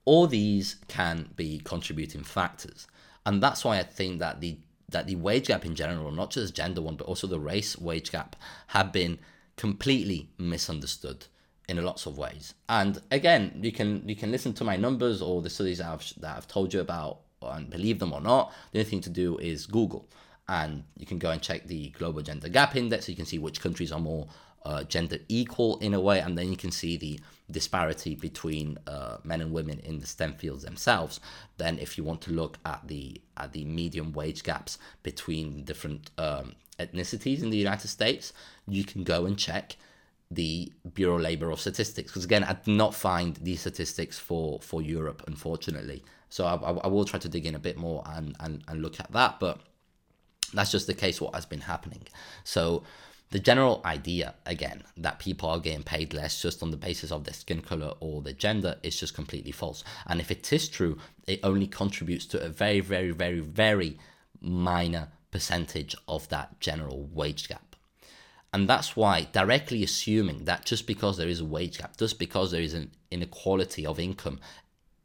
all 0.07 0.25
these 0.25 0.77
can 0.87 1.27
be 1.35 1.59
contributing 1.65 2.23
factors. 2.23 2.87
And 3.25 3.43
that's 3.43 3.65
why 3.65 3.77
I 3.77 3.83
think 3.83 4.19
that 4.19 4.39
the 4.39 4.57
that 4.89 5.05
the 5.05 5.17
wage 5.17 5.47
gap 5.47 5.65
in 5.65 5.75
general, 5.75 6.11
not 6.11 6.31
just 6.31 6.55
gender 6.55 6.81
one, 6.81 6.95
but 6.95 7.07
also 7.07 7.27
the 7.27 7.41
race 7.41 7.77
wage 7.77 8.09
gap, 8.09 8.37
have 8.67 8.93
been 8.93 9.19
completely 9.57 10.29
misunderstood 10.37 11.25
in 11.67 11.83
lots 11.83 12.05
of 12.05 12.17
ways. 12.17 12.53
And 12.69 13.01
again, 13.11 13.59
you 13.61 13.73
can 13.73 14.07
you 14.07 14.15
can 14.15 14.31
listen 14.31 14.53
to 14.53 14.63
my 14.63 14.77
numbers 14.77 15.21
or 15.21 15.41
the 15.41 15.49
studies 15.49 15.79
that 15.79 15.89
I've, 15.89 16.13
that 16.21 16.37
I've 16.37 16.47
told 16.47 16.73
you 16.73 16.79
about 16.79 17.19
and 17.41 17.69
believe 17.69 17.99
them 17.99 18.13
or 18.13 18.21
not. 18.21 18.53
The 18.71 18.79
only 18.79 18.89
thing 18.89 19.01
to 19.01 19.09
do 19.09 19.37
is 19.39 19.65
Google, 19.65 20.07
and 20.47 20.85
you 20.97 21.05
can 21.05 21.17
go 21.17 21.31
and 21.31 21.41
check 21.41 21.67
the 21.67 21.89
global 21.89 22.21
gender 22.21 22.47
gap 22.47 22.77
index. 22.77 23.07
So 23.07 23.09
you 23.09 23.17
can 23.17 23.25
see 23.25 23.39
which 23.39 23.59
countries 23.59 23.91
are 23.91 23.99
more 23.99 24.29
uh, 24.65 24.83
gender 24.83 25.17
equal 25.29 25.77
in 25.79 25.93
a 25.93 25.99
way, 25.99 26.19
and 26.19 26.37
then 26.37 26.49
you 26.49 26.57
can 26.57 26.71
see 26.71 26.97
the 26.97 27.19
disparity 27.49 28.15
between 28.15 28.77
uh, 28.87 29.17
men 29.23 29.41
and 29.41 29.51
women 29.51 29.79
in 29.79 29.99
the 29.99 30.07
STEM 30.07 30.33
fields 30.33 30.63
themselves. 30.63 31.19
Then, 31.57 31.79
if 31.79 31.97
you 31.97 32.03
want 32.03 32.21
to 32.21 32.31
look 32.31 32.57
at 32.65 32.87
the 32.87 33.21
at 33.37 33.53
the 33.53 33.65
medium 33.65 34.11
wage 34.11 34.43
gaps 34.43 34.77
between 35.03 35.63
different 35.63 36.11
um, 36.17 36.55
ethnicities 36.79 37.41
in 37.41 37.49
the 37.49 37.57
United 37.57 37.87
States, 37.87 38.33
you 38.67 38.83
can 38.83 39.03
go 39.03 39.25
and 39.25 39.37
check 39.37 39.77
the 40.29 40.71
Bureau 40.93 41.15
of 41.15 41.21
Labor 41.21 41.51
of 41.51 41.59
Statistics. 41.59 42.11
Because 42.11 42.25
again, 42.25 42.43
I 42.43 42.53
did 42.53 42.75
not 42.75 42.93
find 42.93 43.37
these 43.37 43.61
statistics 43.61 44.19
for 44.19 44.59
for 44.61 44.81
Europe, 44.81 45.23
unfortunately. 45.27 46.03
So 46.29 46.45
I, 46.45 46.55
I, 46.55 46.71
I 46.71 46.87
will 46.87 47.05
try 47.05 47.19
to 47.19 47.29
dig 47.29 47.45
in 47.45 47.55
a 47.55 47.59
bit 47.59 47.77
more 47.77 48.03
and, 48.05 48.35
and 48.39 48.63
and 48.67 48.81
look 48.81 48.99
at 48.99 49.11
that, 49.13 49.39
but 49.39 49.59
that's 50.53 50.71
just 50.71 50.87
the 50.87 50.93
case. 50.93 51.21
What 51.21 51.33
has 51.33 51.45
been 51.45 51.61
happening. 51.61 52.03
So 52.43 52.83
the 53.29 53.39
general 53.39 53.81
idea, 53.83 54.35
again, 54.45 54.83
that 54.95 55.19
people 55.19 55.49
are 55.49 55.59
getting 55.59 55.83
paid 55.83 56.13
less 56.13 56.41
just 56.41 56.63
on 56.63 56.71
the 56.71 56.77
basis 56.77 57.11
of 57.11 57.25
their 57.25 57.33
skin 57.33 57.61
color 57.61 57.93
or 57.99 58.21
their 58.21 58.33
gender 58.33 58.77
is 58.83 58.97
just 58.97 59.13
completely 59.13 59.51
false. 59.51 59.83
And 60.05 60.21
if 60.21 60.31
it 60.31 60.51
is 60.53 60.69
true, 60.69 60.97
it 61.25 61.41
only 61.43 61.67
contributes 61.67 62.25
to 62.27 62.41
a 62.41 62.47
very, 62.47 62.79
very, 62.79 63.11
very, 63.11 63.41
very 63.41 63.97
minor 64.39 65.09
percentage 65.29 65.93
of 66.07 66.29
that 66.29 66.59
general 66.61 67.09
wage 67.13 67.49
gap. 67.49 67.75
And 68.53 68.69
that's 68.69 68.95
why 68.95 69.27
directly 69.33 69.83
assuming 69.83 70.45
that 70.45 70.65
just 70.65 70.87
because 70.87 71.17
there 71.17 71.27
is 71.27 71.41
a 71.41 71.45
wage 71.45 71.79
gap, 71.79 71.97
just 71.97 72.17
because 72.17 72.51
there 72.51 72.61
is 72.61 72.73
an 72.73 72.91
inequality 73.11 73.85
of 73.85 73.99
income 73.99 74.39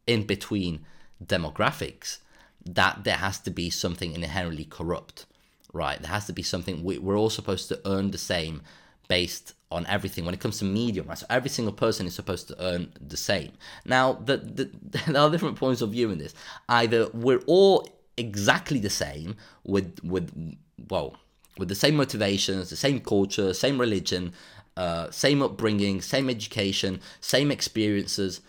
in 0.06 0.26
between 0.26 0.86
demographics, 1.24 2.18
that 2.64 3.02
there 3.02 3.16
has 3.16 3.40
to 3.40 3.50
be 3.50 3.68
something 3.68 4.12
inherently 4.12 4.64
corrupt 4.64 5.26
right? 5.72 6.00
There 6.00 6.10
has 6.10 6.26
to 6.26 6.32
be 6.32 6.42
something. 6.42 6.82
We, 6.82 6.98
we're 6.98 7.16
all 7.16 7.30
supposed 7.30 7.68
to 7.68 7.80
earn 7.84 8.10
the 8.10 8.18
same 8.18 8.62
based 9.08 9.54
on 9.70 9.86
everything 9.86 10.24
when 10.24 10.34
it 10.34 10.40
comes 10.40 10.58
to 10.58 10.64
medium, 10.64 11.06
right? 11.06 11.18
So 11.18 11.26
every 11.30 11.50
single 11.50 11.72
person 11.72 12.06
is 12.06 12.14
supposed 12.14 12.48
to 12.48 12.56
earn 12.62 12.92
the 13.00 13.16
same. 13.16 13.52
Now, 13.84 14.14
the, 14.14 14.36
the, 14.36 14.70
there 15.06 15.20
are 15.20 15.30
different 15.30 15.56
points 15.56 15.80
of 15.80 15.90
view 15.90 16.10
in 16.10 16.18
this. 16.18 16.34
Either 16.68 17.08
we're 17.12 17.42
all 17.46 17.88
exactly 18.16 18.78
the 18.78 18.90
same 18.90 19.36
with 19.64 19.98
with 20.04 20.56
well 20.90 21.16
with 21.58 21.68
the 21.68 21.74
same 21.74 21.96
motivations, 21.96 22.70
the 22.70 22.76
same 22.76 23.00
culture, 23.00 23.52
same 23.52 23.78
religion, 23.78 24.32
uh, 24.76 25.10
same 25.10 25.42
upbringing, 25.42 26.00
same 26.00 26.30
education, 26.30 27.00
same 27.20 27.50
experiences, 27.50 28.40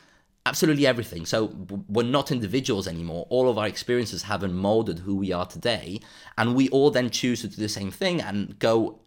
absolutely 0.46 0.86
everything. 0.86 1.26
So 1.26 1.56
we're 1.88 2.04
not 2.04 2.32
individuals 2.32 2.88
anymore. 2.88 3.26
All 3.30 3.50
of 3.50 3.58
our 3.58 3.68
experiences 3.68 4.24
haven't 4.24 4.54
molded 4.54 5.00
who 5.00 5.16
we 5.16 5.32
are 5.32 5.46
today. 5.46 6.00
And 6.38 6.56
we 6.56 6.70
all 6.70 6.92
then 6.92 7.10
choose 7.10 7.42
to 7.42 7.48
do 7.48 7.56
the 7.56 7.70
same 7.70 7.92
thing 7.92 8.22
and 8.22 8.58
go 8.60 9.00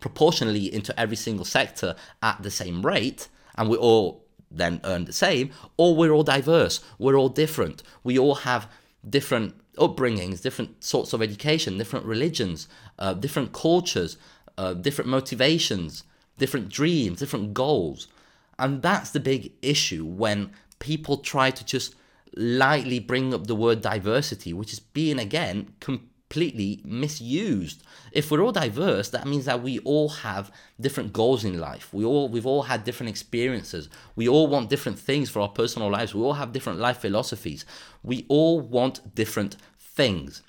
proportionally 0.00 0.72
into 0.72 0.98
every 0.98 1.16
single 1.16 1.44
sector 1.44 1.96
at 2.22 2.42
the 2.42 2.50
same 2.50 2.84
rate. 2.86 3.28
And 3.56 3.68
we 3.68 3.76
all 3.76 4.24
then 4.50 4.80
earn 4.84 5.04
the 5.04 5.12
same. 5.12 5.50
Or 5.76 5.96
we're 5.96 6.12
all 6.12 6.22
diverse. 6.22 6.80
We're 6.98 7.16
all 7.16 7.28
different. 7.28 7.82
We 8.04 8.18
all 8.18 8.36
have 8.36 8.70
different 9.08 9.54
upbringings, 9.76 10.42
different 10.42 10.84
sorts 10.84 11.12
of 11.12 11.20
education, 11.20 11.76
different 11.76 12.06
religions, 12.06 12.68
uh, 13.00 13.14
different 13.14 13.52
cultures, 13.52 14.16
uh, 14.56 14.74
different 14.74 15.10
motivations, 15.10 16.04
different 16.38 16.68
dreams, 16.68 17.18
different 17.18 17.52
goals. 17.52 18.06
And 18.58 18.82
that's 18.82 19.10
the 19.10 19.20
big 19.20 19.52
issue 19.62 20.04
when 20.04 20.52
people 20.84 21.16
try 21.16 21.50
to 21.50 21.64
just 21.64 21.94
lightly 22.36 22.98
bring 22.98 23.32
up 23.32 23.46
the 23.46 23.54
word 23.54 23.80
diversity, 23.80 24.52
which 24.52 24.70
is 24.70 24.80
being 24.80 25.18
again 25.18 25.72
completely 25.80 26.82
misused. 26.84 27.82
If 28.12 28.30
we're 28.30 28.42
all 28.42 28.52
diverse, 28.52 29.08
that 29.08 29.26
means 29.26 29.46
that 29.46 29.62
we 29.62 29.78
all 29.78 30.10
have 30.10 30.52
different 30.78 31.14
goals 31.14 31.42
in 31.42 31.58
life. 31.58 31.88
We 31.94 32.04
all 32.04 32.28
we've 32.28 32.44
all 32.44 32.64
had 32.64 32.84
different 32.84 33.08
experiences. 33.08 33.88
We 34.14 34.28
all 34.28 34.46
want 34.46 34.68
different 34.68 34.98
things 34.98 35.30
for 35.30 35.40
our 35.40 35.48
personal 35.48 35.90
lives. 35.90 36.14
We 36.14 36.20
all 36.20 36.34
have 36.34 36.52
different 36.52 36.80
life 36.80 36.98
philosophies. 36.98 37.64
We 38.02 38.26
all 38.28 38.60
want 38.60 39.14
different 39.14 39.56
things. 39.78 40.42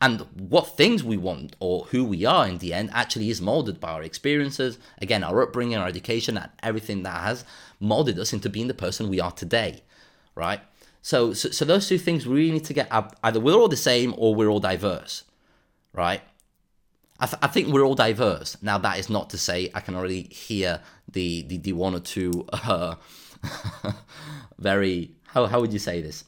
And 0.00 0.20
what 0.48 0.76
things 0.76 1.04
we 1.04 1.16
want 1.16 1.56
or 1.60 1.84
who 1.86 2.04
we 2.04 2.24
are 2.24 2.46
in 2.46 2.58
the 2.58 2.74
end 2.74 2.90
actually 2.92 3.30
is 3.30 3.40
molded 3.40 3.80
by 3.80 3.92
our 3.92 4.02
experiences, 4.02 4.78
again, 5.00 5.24
our 5.24 5.42
upbringing, 5.42 5.76
our 5.76 5.86
education, 5.86 6.36
and 6.36 6.50
everything 6.62 7.02
that 7.04 7.22
has 7.22 7.44
molded 7.80 8.18
us 8.18 8.32
into 8.32 8.48
being 8.48 8.68
the 8.68 8.74
person 8.74 9.08
we 9.08 9.20
are 9.20 9.32
today, 9.32 9.82
right? 10.34 10.60
So, 11.02 11.32
so, 11.32 11.50
so 11.50 11.64
those 11.64 11.88
two 11.88 11.98
things 11.98 12.26
we 12.26 12.34
really 12.34 12.52
need 12.52 12.64
to 12.64 12.72
get 12.72 12.88
up. 12.90 13.16
Either 13.22 13.40
we're 13.40 13.54
all 13.54 13.68
the 13.68 13.76
same 13.76 14.14
or 14.16 14.34
we're 14.34 14.48
all 14.48 14.60
diverse, 14.60 15.24
right? 15.92 16.22
I, 17.20 17.26
th- 17.26 17.38
I 17.42 17.46
think 17.46 17.68
we're 17.68 17.84
all 17.84 17.94
diverse. 17.94 18.56
Now, 18.62 18.78
that 18.78 18.98
is 18.98 19.08
not 19.08 19.30
to 19.30 19.38
say 19.38 19.70
I 19.74 19.80
can 19.80 19.94
already 19.94 20.22
hear 20.22 20.80
the 21.10 21.42
the, 21.42 21.58
the 21.58 21.72
one 21.72 21.94
or 21.94 22.00
two 22.00 22.46
uh, 22.52 22.96
very 24.58 25.12
how 25.26 25.46
how 25.46 25.60
would 25.60 25.72
you 25.72 25.78
say 25.78 26.00
this 26.00 26.24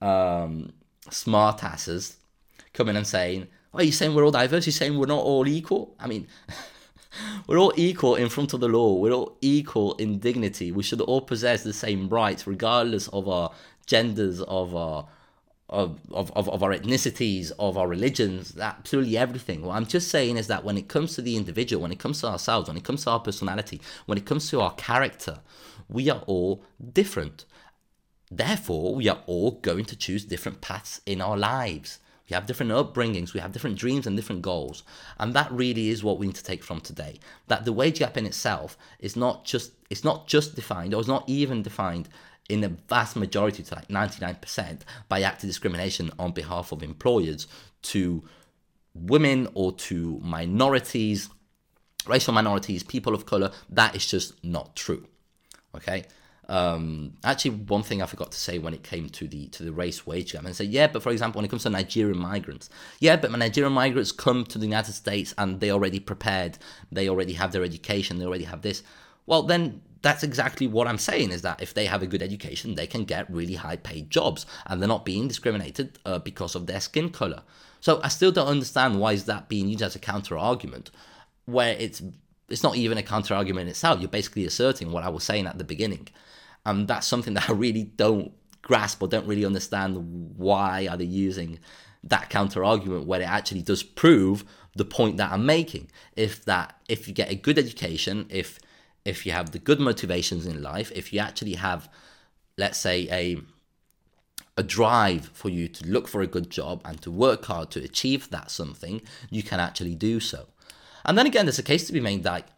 um, 0.00 0.72
smart 1.10 1.64
asses 1.64 2.16
coming 2.76 2.96
and 2.96 3.06
saying, 3.06 3.48
oh, 3.74 3.78
"Are 3.78 3.84
you 3.84 3.92
saying 3.92 4.14
we're 4.14 4.24
all 4.24 4.30
diverse? 4.30 4.66
You're 4.66 4.72
saying 4.72 4.98
we're 4.98 5.06
not 5.06 5.24
all 5.24 5.46
equal?" 5.48 5.94
I 5.98 6.06
mean. 6.06 6.26
We're 7.46 7.56
all 7.56 7.72
equal 7.76 8.16
in 8.16 8.28
front 8.28 8.52
of 8.52 8.60
the 8.60 8.68
law. 8.68 8.92
We're 8.92 9.12
all 9.12 9.38
equal 9.40 9.94
in 9.94 10.18
dignity. 10.18 10.70
We 10.70 10.82
should 10.82 11.00
all 11.00 11.22
possess 11.22 11.62
the 11.62 11.72
same 11.72 12.10
rights, 12.10 12.46
regardless 12.46 13.08
of 13.08 13.26
our 13.26 13.52
genders, 13.86 14.42
of 14.42 14.76
our 14.76 15.06
of, 15.68 15.98
of, 16.12 16.30
of 16.32 16.62
our 16.62 16.70
ethnicities, 16.72 17.50
of 17.58 17.76
our 17.76 17.88
religions, 17.88 18.56
absolutely 18.56 19.18
everything. 19.18 19.62
What 19.62 19.76
I'm 19.76 19.86
just 19.86 20.08
saying 20.08 20.36
is 20.36 20.46
that 20.46 20.64
when 20.64 20.78
it 20.78 20.88
comes 20.88 21.14
to 21.14 21.22
the 21.22 21.36
individual, 21.36 21.82
when 21.82 21.92
it 21.92 21.98
comes 21.98 22.20
to 22.20 22.28
ourselves, 22.28 22.68
when 22.68 22.76
it 22.76 22.84
comes 22.84 23.04
to 23.04 23.10
our 23.10 23.20
personality, 23.20 23.80
when 24.06 24.18
it 24.18 24.26
comes 24.26 24.48
to 24.50 24.60
our 24.60 24.74
character, 24.74 25.40
we 25.88 26.08
are 26.08 26.22
all 26.26 26.64
different. 26.92 27.44
Therefore, 28.30 28.94
we 28.94 29.08
are 29.08 29.22
all 29.26 29.52
going 29.52 29.84
to 29.86 29.96
choose 29.96 30.24
different 30.24 30.60
paths 30.60 31.00
in 31.06 31.20
our 31.20 31.36
lives. 31.36 31.98
We 32.28 32.34
have 32.34 32.46
different 32.46 32.72
upbringings, 32.72 33.34
we 33.34 33.40
have 33.40 33.52
different 33.52 33.78
dreams 33.78 34.06
and 34.06 34.16
different 34.16 34.42
goals. 34.42 34.82
And 35.18 35.32
that 35.34 35.50
really 35.52 35.90
is 35.90 36.02
what 36.02 36.18
we 36.18 36.26
need 36.26 36.36
to 36.36 36.44
take 36.44 36.64
from 36.64 36.80
today. 36.80 37.20
That 37.46 37.64
the 37.64 37.72
wage 37.72 38.00
gap 38.00 38.16
in 38.16 38.26
itself 38.26 38.76
is 38.98 39.16
not 39.16 39.44
just 39.44 39.72
it's 39.90 40.04
not 40.04 40.26
just 40.26 40.56
defined 40.56 40.94
or 40.94 41.00
it's 41.00 41.08
not 41.08 41.28
even 41.28 41.62
defined 41.62 42.08
in 42.48 42.60
the 42.60 42.68
vast 42.88 43.16
majority 43.16 43.62
to 43.62 43.74
like 43.74 43.88
99% 43.88 44.80
by 45.08 45.22
active 45.22 45.48
discrimination 45.48 46.12
on 46.18 46.32
behalf 46.32 46.72
of 46.72 46.82
employers 46.82 47.46
to 47.82 48.22
women 48.94 49.48
or 49.54 49.72
to 49.72 50.20
minorities, 50.22 51.28
racial 52.06 52.32
minorities, 52.32 52.82
people 52.82 53.14
of 53.14 53.26
color. 53.26 53.50
That 53.68 53.94
is 53.94 54.06
just 54.06 54.42
not 54.44 54.76
true. 54.76 55.06
Okay. 55.74 56.04
Um, 56.48 57.14
actually, 57.24 57.52
one 57.52 57.82
thing 57.82 58.02
I 58.02 58.06
forgot 58.06 58.30
to 58.32 58.38
say 58.38 58.58
when 58.58 58.72
it 58.72 58.84
came 58.84 59.08
to 59.10 59.26
the 59.26 59.48
to 59.48 59.64
the 59.64 59.72
race 59.72 60.06
wage 60.06 60.32
gap, 60.32 60.44
and 60.44 60.54
say, 60.54 60.64
yeah, 60.64 60.86
but 60.86 61.02
for 61.02 61.10
example, 61.10 61.38
when 61.38 61.44
it 61.44 61.48
comes 61.48 61.64
to 61.64 61.70
Nigerian 61.70 62.18
migrants, 62.18 62.70
yeah, 63.00 63.16
but 63.16 63.32
Nigerian 63.32 63.72
migrants 63.72 64.12
come 64.12 64.44
to 64.44 64.58
the 64.58 64.66
United 64.66 64.92
States 64.92 65.34
and 65.38 65.60
they 65.60 65.70
already 65.70 65.98
prepared, 65.98 66.58
they 66.92 67.08
already 67.08 67.32
have 67.32 67.52
their 67.52 67.64
education, 67.64 68.18
they 68.18 68.26
already 68.26 68.44
have 68.44 68.62
this. 68.62 68.82
Well, 69.26 69.42
then 69.42 69.82
that's 70.02 70.22
exactly 70.22 70.68
what 70.68 70.86
I'm 70.86 70.98
saying 70.98 71.32
is 71.32 71.42
that 71.42 71.60
if 71.60 71.74
they 71.74 71.86
have 71.86 72.00
a 72.00 72.06
good 72.06 72.22
education, 72.22 72.76
they 72.76 72.86
can 72.86 73.04
get 73.04 73.28
really 73.28 73.54
high 73.54 73.76
paid 73.76 74.08
jobs 74.08 74.46
and 74.66 74.80
they're 74.80 74.88
not 74.88 75.04
being 75.04 75.26
discriminated 75.26 75.98
uh, 76.06 76.20
because 76.20 76.54
of 76.54 76.66
their 76.66 76.80
skin 76.80 77.10
color. 77.10 77.42
So 77.80 78.00
I 78.04 78.08
still 78.08 78.30
don't 78.30 78.46
understand 78.46 79.00
why 79.00 79.12
is 79.12 79.24
that 79.24 79.48
being 79.48 79.68
used 79.68 79.82
as 79.82 79.96
a 79.96 79.98
counter 79.98 80.38
argument 80.38 80.92
where 81.46 81.76
it's 81.78 82.02
it's 82.48 82.62
not 82.62 82.76
even 82.76 82.98
a 82.98 83.02
counter 83.02 83.34
argument 83.34 83.68
itself. 83.68 83.98
You're 84.00 84.08
basically 84.08 84.46
asserting 84.46 84.92
what 84.92 85.02
I 85.02 85.08
was 85.08 85.24
saying 85.24 85.46
at 85.46 85.58
the 85.58 85.64
beginning. 85.64 86.08
And 86.66 86.88
that's 86.88 87.06
something 87.06 87.34
that 87.34 87.48
I 87.48 87.52
really 87.52 87.84
don't 87.84 88.32
grasp 88.60 89.00
or 89.00 89.08
don't 89.08 89.26
really 89.26 89.44
understand 89.44 90.34
why 90.36 90.88
are 90.90 90.96
they 90.96 91.04
using 91.04 91.60
that 92.02 92.28
counter 92.28 92.64
argument 92.64 93.06
when 93.06 93.22
it 93.22 93.28
actually 93.28 93.62
does 93.62 93.82
prove 93.82 94.44
the 94.74 94.84
point 94.84 95.16
that 95.16 95.32
I'm 95.32 95.46
making. 95.46 95.88
If 96.16 96.44
that 96.44 96.76
if 96.88 97.08
you 97.08 97.14
get 97.14 97.30
a 97.30 97.36
good 97.36 97.58
education, 97.58 98.26
if 98.28 98.58
if 99.04 99.24
you 99.24 99.32
have 99.32 99.52
the 99.52 99.60
good 99.60 99.80
motivations 99.80 100.44
in 100.44 100.62
life, 100.62 100.90
if 100.94 101.12
you 101.12 101.20
actually 101.20 101.54
have 101.54 101.88
let's 102.58 102.78
say 102.78 103.08
a 103.10 103.40
a 104.56 104.62
drive 104.62 105.30
for 105.34 105.48
you 105.48 105.68
to 105.68 105.86
look 105.86 106.08
for 106.08 106.22
a 106.22 106.26
good 106.26 106.50
job 106.50 106.80
and 106.84 107.00
to 107.02 107.10
work 107.10 107.44
hard 107.44 107.70
to 107.70 107.84
achieve 107.84 108.30
that 108.30 108.50
something, 108.50 109.02
you 109.30 109.42
can 109.42 109.60
actually 109.60 109.94
do 109.94 110.18
so. 110.18 110.46
And 111.04 111.16
then 111.16 111.26
again, 111.26 111.44
there's 111.46 111.58
a 111.58 111.62
case 111.62 111.86
to 111.86 111.92
be 111.92 112.00
made 112.00 112.24
that 112.24 112.48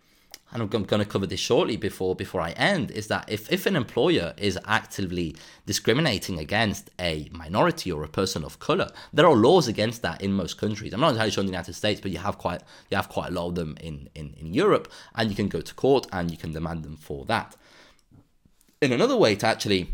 and 0.52 0.62
I'm 0.62 0.68
going 0.68 0.86
to 0.86 1.04
cover 1.04 1.26
this 1.26 1.40
shortly 1.40 1.76
before 1.76 2.14
before 2.14 2.40
I 2.40 2.50
end, 2.52 2.90
is 2.90 3.08
that 3.08 3.28
if, 3.28 3.52
if 3.52 3.66
an 3.66 3.76
employer 3.76 4.32
is 4.38 4.58
actively 4.66 5.36
discriminating 5.66 6.38
against 6.38 6.90
a 6.98 7.28
minority 7.32 7.92
or 7.92 8.02
a 8.02 8.08
person 8.08 8.44
of 8.44 8.58
color, 8.58 8.88
there 9.12 9.26
are 9.26 9.34
laws 9.34 9.68
against 9.68 10.02
that 10.02 10.22
in 10.22 10.32
most 10.32 10.56
countries. 10.56 10.94
I'm 10.94 11.00
not 11.00 11.10
entirely 11.10 11.30
sure 11.30 11.42
in 11.42 11.46
the 11.46 11.52
United 11.52 11.74
States, 11.74 12.00
but 12.00 12.10
you 12.10 12.18
have 12.18 12.38
quite 12.38 12.62
you 12.90 12.96
have 12.96 13.08
quite 13.08 13.28
a 13.28 13.32
lot 13.32 13.48
of 13.48 13.54
them 13.56 13.76
in, 13.80 14.08
in, 14.14 14.34
in 14.38 14.54
Europe, 14.54 14.90
and 15.14 15.28
you 15.28 15.36
can 15.36 15.48
go 15.48 15.60
to 15.60 15.74
court 15.74 16.06
and 16.12 16.30
you 16.30 16.38
can 16.38 16.52
demand 16.52 16.82
them 16.82 16.96
for 16.96 17.24
that. 17.26 17.54
In 18.80 18.92
another 18.92 19.16
way 19.16 19.34
to 19.36 19.46
actually 19.46 19.88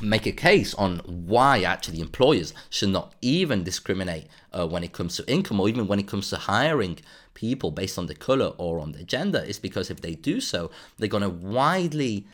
make 0.00 0.26
a 0.26 0.32
case 0.32 0.74
on 0.74 0.98
why 0.98 1.62
actually 1.62 2.00
employers 2.00 2.52
should 2.68 2.90
not 2.90 3.14
even 3.22 3.64
discriminate 3.64 4.26
uh, 4.52 4.66
when 4.66 4.84
it 4.84 4.92
comes 4.92 5.16
to 5.16 5.30
income 5.30 5.58
or 5.58 5.68
even 5.68 5.86
when 5.86 5.98
it 5.98 6.06
comes 6.06 6.28
to 6.28 6.36
hiring 6.36 6.98
people 7.36 7.70
based 7.70 7.98
on 7.98 8.06
the 8.06 8.14
color 8.14 8.50
or 8.58 8.80
on 8.80 8.90
their 8.92 9.04
gender 9.04 9.38
is 9.46 9.58
because 9.60 9.90
if 9.90 10.00
they 10.00 10.14
do 10.14 10.40
so 10.40 10.70
they're 10.96 11.08
going 11.16 11.22
to 11.22 11.28
widely 11.28 12.26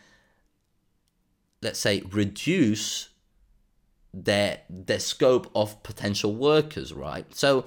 let's 1.60 1.78
say 1.78 2.02
reduce 2.10 3.10
their 4.14 4.60
their 4.70 4.98
scope 5.00 5.50
of 5.54 5.82
potential 5.82 6.34
workers 6.34 6.92
right 6.94 7.34
so 7.34 7.64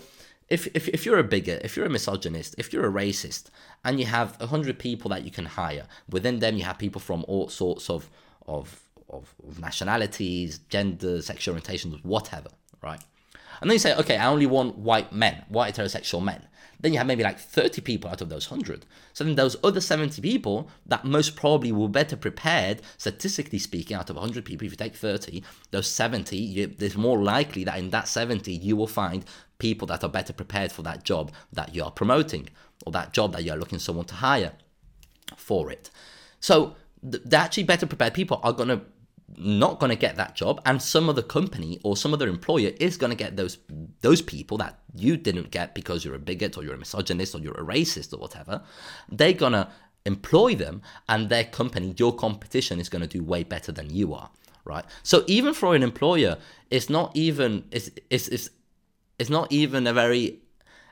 if, 0.47 0.67
if, 0.75 0.87
if 0.89 1.07
you're 1.07 1.17
a 1.17 1.23
bigot, 1.23 1.63
if 1.65 1.75
you're 1.75 1.87
a 1.87 1.89
misogynist, 1.89 2.53
if 2.59 2.71
you're 2.71 2.85
a 2.85 2.91
racist, 2.91 3.45
and 3.83 3.99
you 3.99 4.05
have 4.05 4.39
100 4.39 4.77
people 4.77 5.09
that 5.09 5.23
you 5.25 5.31
can 5.31 5.45
hire, 5.45 5.87
within 6.07 6.37
them 6.37 6.55
you 6.55 6.63
have 6.63 6.77
people 6.77 7.01
from 7.01 7.25
all 7.27 7.49
sorts 7.49 7.89
of, 7.89 8.11
of 8.47 8.85
of, 9.09 9.33
of 9.47 9.59
nationalities, 9.59 10.59
gender, 10.69 11.21
sexual 11.21 11.55
orientations, 11.55 12.03
whatever, 12.03 12.49
right? 12.81 13.01
And 13.61 13.69
then 13.69 13.75
you 13.75 13.79
say, 13.79 13.95
okay, 13.95 14.17
I 14.17 14.27
only 14.27 14.45
want 14.45 14.77
white 14.77 15.11
men, 15.11 15.43
white 15.49 15.75
heterosexual 15.75 16.23
men. 16.23 16.47
Then 16.79 16.91
you 16.93 16.97
have 16.97 17.07
maybe 17.07 17.23
like 17.23 17.39
30 17.39 17.81
people 17.81 18.09
out 18.09 18.21
of 18.21 18.29
those 18.29 18.49
100. 18.51 18.85
So 19.13 19.23
then 19.23 19.35
those 19.35 19.55
other 19.63 19.81
70 19.81 20.21
people 20.21 20.69
that 20.85 21.05
most 21.05 21.35
probably 21.35 21.71
were 21.71 21.87
better 21.87 22.15
prepared, 22.17 22.81
statistically 22.97 23.59
speaking, 23.59 23.95
out 23.95 24.09
of 24.09 24.17
100 24.17 24.45
people, 24.45 24.65
if 24.65 24.73
you 24.73 24.77
take 24.77 24.95
30, 24.95 25.41
those 25.71 25.87
70, 25.87 26.37
you, 26.37 26.75
it's 26.79 26.95
more 26.95 27.21
likely 27.21 27.63
that 27.63 27.79
in 27.79 27.89
that 27.91 28.07
70 28.07 28.51
you 28.51 28.75
will 28.75 28.87
find 28.87 29.25
people 29.57 29.87
that 29.87 30.03
are 30.03 30.09
better 30.09 30.33
prepared 30.33 30.71
for 30.71 30.81
that 30.83 31.03
job 31.03 31.31
that 31.51 31.73
you 31.73 31.83
are 31.83 31.91
promoting 31.91 32.49
or 32.85 32.91
that 32.91 33.13
job 33.13 33.31
that 33.33 33.43
you're 33.43 33.55
looking 33.55 33.79
someone 33.79 34.05
to 34.05 34.15
hire 34.15 34.51
for 35.37 35.71
it. 35.71 35.89
So 36.39 36.75
the 37.01 37.37
actually 37.37 37.63
better 37.63 37.85
prepared 37.85 38.13
people 38.13 38.39
are 38.43 38.53
going 38.53 38.69
to 38.69 38.81
not 39.37 39.79
going 39.79 39.89
to 39.89 39.95
get 39.95 40.15
that 40.15 40.35
job 40.35 40.61
and 40.65 40.81
some 40.81 41.09
other 41.09 41.21
company 41.21 41.79
or 41.83 41.97
some 41.97 42.13
other 42.13 42.27
employer 42.27 42.71
is 42.79 42.95
going 42.95 43.09
to 43.09 43.15
get 43.15 43.35
those 43.35 43.57
those 44.01 44.21
people 44.21 44.57
that 44.57 44.79
you 44.93 45.17
didn't 45.17 45.51
get 45.51 45.73
because 45.73 46.05
you're 46.05 46.15
a 46.15 46.19
bigot 46.19 46.57
or 46.57 46.63
you're 46.63 46.75
a 46.75 46.77
misogynist 46.77 47.33
or 47.35 47.39
you're 47.39 47.59
a 47.59 47.63
racist 47.63 48.13
or 48.13 48.17
whatever. 48.17 48.61
They're 49.09 49.33
going 49.33 49.53
to 49.53 49.67
employ 50.05 50.55
them 50.55 50.81
and 51.09 51.29
their 51.29 51.43
company 51.43 51.95
your 51.97 52.15
competition 52.15 52.79
is 52.79 52.89
going 52.89 53.01
to 53.01 53.07
do 53.07 53.23
way 53.23 53.43
better 53.43 53.71
than 53.71 53.89
you 53.89 54.13
are 54.13 54.29
right? 54.65 54.85
So 55.03 55.23
even 55.27 55.53
for 55.53 55.75
an 55.75 55.83
employer 55.83 56.37
it's 56.69 56.89
not 56.89 57.15
even 57.15 57.65
it's 57.71 57.89
it's 58.09 58.27
it's, 58.27 58.49
it's 59.17 59.29
not 59.29 59.51
even 59.51 59.87
a 59.87 59.93
very 59.93 60.39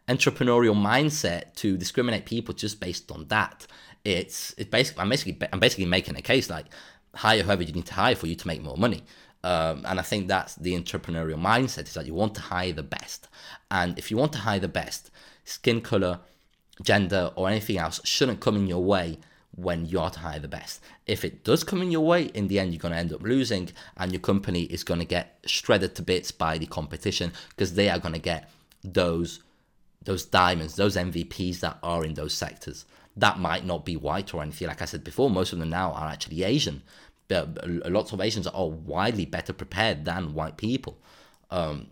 entrepreneurial 0.08 0.76
mindset 0.76 1.56
to 1.56 1.78
discriminate 1.78 2.26
people 2.26 2.54
just 2.54 2.80
based 2.80 3.12
on 3.12 3.28
that. 3.28 3.67
It's 4.06 4.54
it's 4.58 4.69
basically 4.69 5.02
I'm 5.02 5.10
basically 5.10 5.48
I'm 5.52 5.60
basically 5.60 5.86
making 5.86 6.15
a 6.17 6.22
case 6.22 6.50
like 6.50 6.65
hire 7.15 7.43
whoever 7.43 7.63
you 7.63 7.73
need 7.73 7.86
to 7.86 7.93
hire 7.93 8.15
for 8.15 8.28
you 8.28 8.36
to 8.36 8.47
make 8.47 8.62
more 8.62 8.78
money. 8.78 9.04
Um, 9.43 9.84
and 9.86 9.99
I 9.99 10.04
think 10.04 10.28
that's 10.28 10.56
the 10.56 10.73
entrepreneurial 10.80 11.39
mindset 11.39 11.88
is 11.88 11.93
that 11.95 12.06
you 12.06 12.13
want 12.13 12.34
to 12.36 12.41
hire 12.41 12.71
the 12.71 12.84
best. 12.84 13.28
And 13.69 13.97
if 13.99 14.10
you 14.10 14.17
want 14.17 14.32
to 14.34 14.39
hire 14.39 14.60
the 14.60 14.69
best, 14.69 15.12
skin 15.43 15.82
color, 15.82 16.19
gender, 16.82 17.32
or 17.36 17.49
anything 17.49 17.78
else 17.78 17.99
shouldn't 18.06 18.39
come 18.39 18.56
in 18.56 18.67
your 18.67 18.84
way 18.84 19.19
when 19.56 19.86
you 19.86 19.99
are 19.99 20.10
to 20.10 20.19
hire 20.19 20.39
the 20.39 20.47
best. 20.47 20.82
If 21.06 21.23
it 21.23 21.43
does 21.43 21.63
come 21.63 21.82
in 21.82 21.91
your 21.91 22.06
way, 22.06 22.23
in 22.34 22.47
the 22.47 22.60
end, 22.60 22.73
you're 22.73 22.80
going 22.80 22.93
to 22.93 22.97
end 22.97 23.13
up 23.13 23.21
losing, 23.21 23.69
and 23.97 24.12
your 24.12 24.21
company 24.21 24.63
is 24.63 24.84
going 24.84 24.99
to 24.99 25.06
get 25.06 25.38
shredded 25.45 25.93
to 25.95 26.02
bits 26.02 26.32
by 26.32 26.58
the 26.58 26.65
competition 26.65 27.32
because 27.49 27.76
they 27.76 27.89
are 27.89 27.99
going 27.99 28.15
to 28.15 28.19
get 28.19 28.49
those 28.84 29.41
those 30.02 30.26
diamonds, 30.26 30.76
those 30.76 30.97
MVPs 30.97 31.62
that 31.62 31.78
are 31.82 32.04
in 32.04 32.13
those 32.13 32.34
sectors 32.34 32.84
that 33.17 33.39
might 33.39 33.65
not 33.65 33.86
be 33.86 33.95
white 33.95 34.34
or 34.34 34.41
anything. 34.41 34.67
Like 34.67 34.82
I 34.82 34.86
said 34.86 35.04
before, 35.04 35.30
most 35.30 35.54
of 35.54 35.60
them 35.60 35.69
now 35.69 35.91
are 35.91 36.08
actually 36.08 36.43
Asian. 36.43 36.82
But 37.28 37.67
lots 37.89 38.12
of 38.12 38.21
Asians 38.21 38.47
are 38.47 38.67
widely 38.67 39.26
better 39.26 39.54
prepared 39.54 40.06
than 40.06 40.34
white 40.34 40.58
people. 40.58 40.99
Um, 41.49 41.88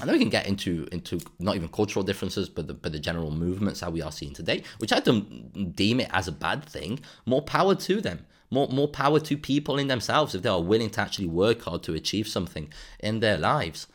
I 0.00 0.04
know 0.04 0.12
we 0.12 0.18
can 0.18 0.28
get 0.28 0.46
into 0.46 0.86
into 0.92 1.20
not 1.38 1.56
even 1.56 1.68
cultural 1.68 2.02
differences, 2.02 2.48
but 2.48 2.66
the 2.66 2.74
but 2.74 2.92
the 2.92 2.98
general 2.98 3.30
movements 3.30 3.80
that 3.80 3.92
we 3.92 4.02
are 4.02 4.12
seeing 4.12 4.34
today, 4.34 4.62
which 4.78 4.92
I 4.92 5.00
don't 5.00 5.74
deem 5.74 6.00
it 6.00 6.10
as 6.12 6.28
a 6.28 6.32
bad 6.32 6.64
thing. 6.64 7.00
More 7.24 7.42
power 7.42 7.74
to 7.74 8.00
them. 8.00 8.26
More 8.50 8.68
more 8.68 8.88
power 8.88 9.20
to 9.20 9.36
people 9.36 9.78
in 9.78 9.88
themselves 9.88 10.34
if 10.34 10.42
they 10.42 10.48
are 10.48 10.62
willing 10.62 10.90
to 10.90 11.00
actually 11.00 11.26
work 11.26 11.62
hard 11.62 11.82
to 11.84 11.94
achieve 11.94 12.28
something 12.28 12.72
in 13.00 13.20
their 13.20 13.38
lives. 13.38 13.86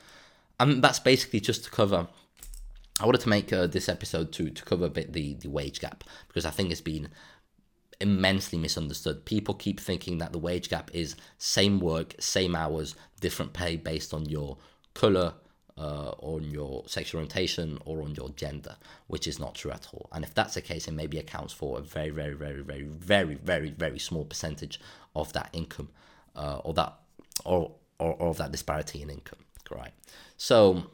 And 0.59 0.83
that's 0.83 0.99
basically 0.99 1.39
just 1.39 1.65
to 1.65 1.71
cover 1.71 2.07
I 3.01 3.05
wanted 3.05 3.21
to 3.21 3.29
make 3.29 3.51
uh, 3.51 3.65
this 3.65 3.89
episode 3.89 4.31
to 4.33 4.51
to 4.51 4.63
cover 4.63 4.85
a 4.85 4.89
bit 4.89 5.11
the 5.13 5.33
the 5.33 5.49
wage 5.49 5.79
gap 5.79 6.03
because 6.27 6.45
I 6.45 6.51
think 6.51 6.71
it's 6.71 6.81
been 6.81 7.09
immensely 7.99 8.59
misunderstood. 8.59 9.25
People 9.25 9.55
keep 9.55 9.79
thinking 9.79 10.19
that 10.19 10.31
the 10.31 10.39
wage 10.39 10.69
gap 10.69 10.91
is 10.93 11.15
same 11.37 11.79
work, 11.79 12.15
same 12.19 12.55
hours, 12.55 12.95
different 13.19 13.53
pay 13.53 13.75
based 13.75 14.13
on 14.13 14.25
your 14.25 14.57
color, 14.93 15.33
uh, 15.77 16.11
on 16.19 16.49
your 16.49 16.83
sexual 16.87 17.19
orientation, 17.19 17.79
or 17.85 18.01
on 18.03 18.13
your 18.15 18.29
gender, 18.29 18.75
which 19.07 19.27
is 19.27 19.39
not 19.39 19.55
true 19.55 19.71
at 19.71 19.87
all. 19.93 20.07
And 20.11 20.23
if 20.23 20.33
that's 20.33 20.55
the 20.55 20.61
case, 20.61 20.87
it 20.87 20.93
maybe 20.93 21.17
accounts 21.19 21.53
for 21.53 21.79
a 21.79 21.81
very, 21.81 22.09
very, 22.09 22.33
very, 22.33 22.61
very, 22.61 22.83
very, 22.83 23.35
very, 23.35 23.69
very 23.71 23.99
small 23.99 24.25
percentage 24.25 24.79
of 25.15 25.31
that 25.33 25.49
income, 25.53 25.89
uh, 26.35 26.57
or 26.63 26.73
that, 26.73 26.93
or, 27.45 27.71
or, 27.99 28.13
or 28.15 28.29
of 28.29 28.37
that 28.37 28.51
disparity 28.51 29.01
in 29.01 29.09
income. 29.09 29.39
Right. 29.69 29.93
So 30.37 30.87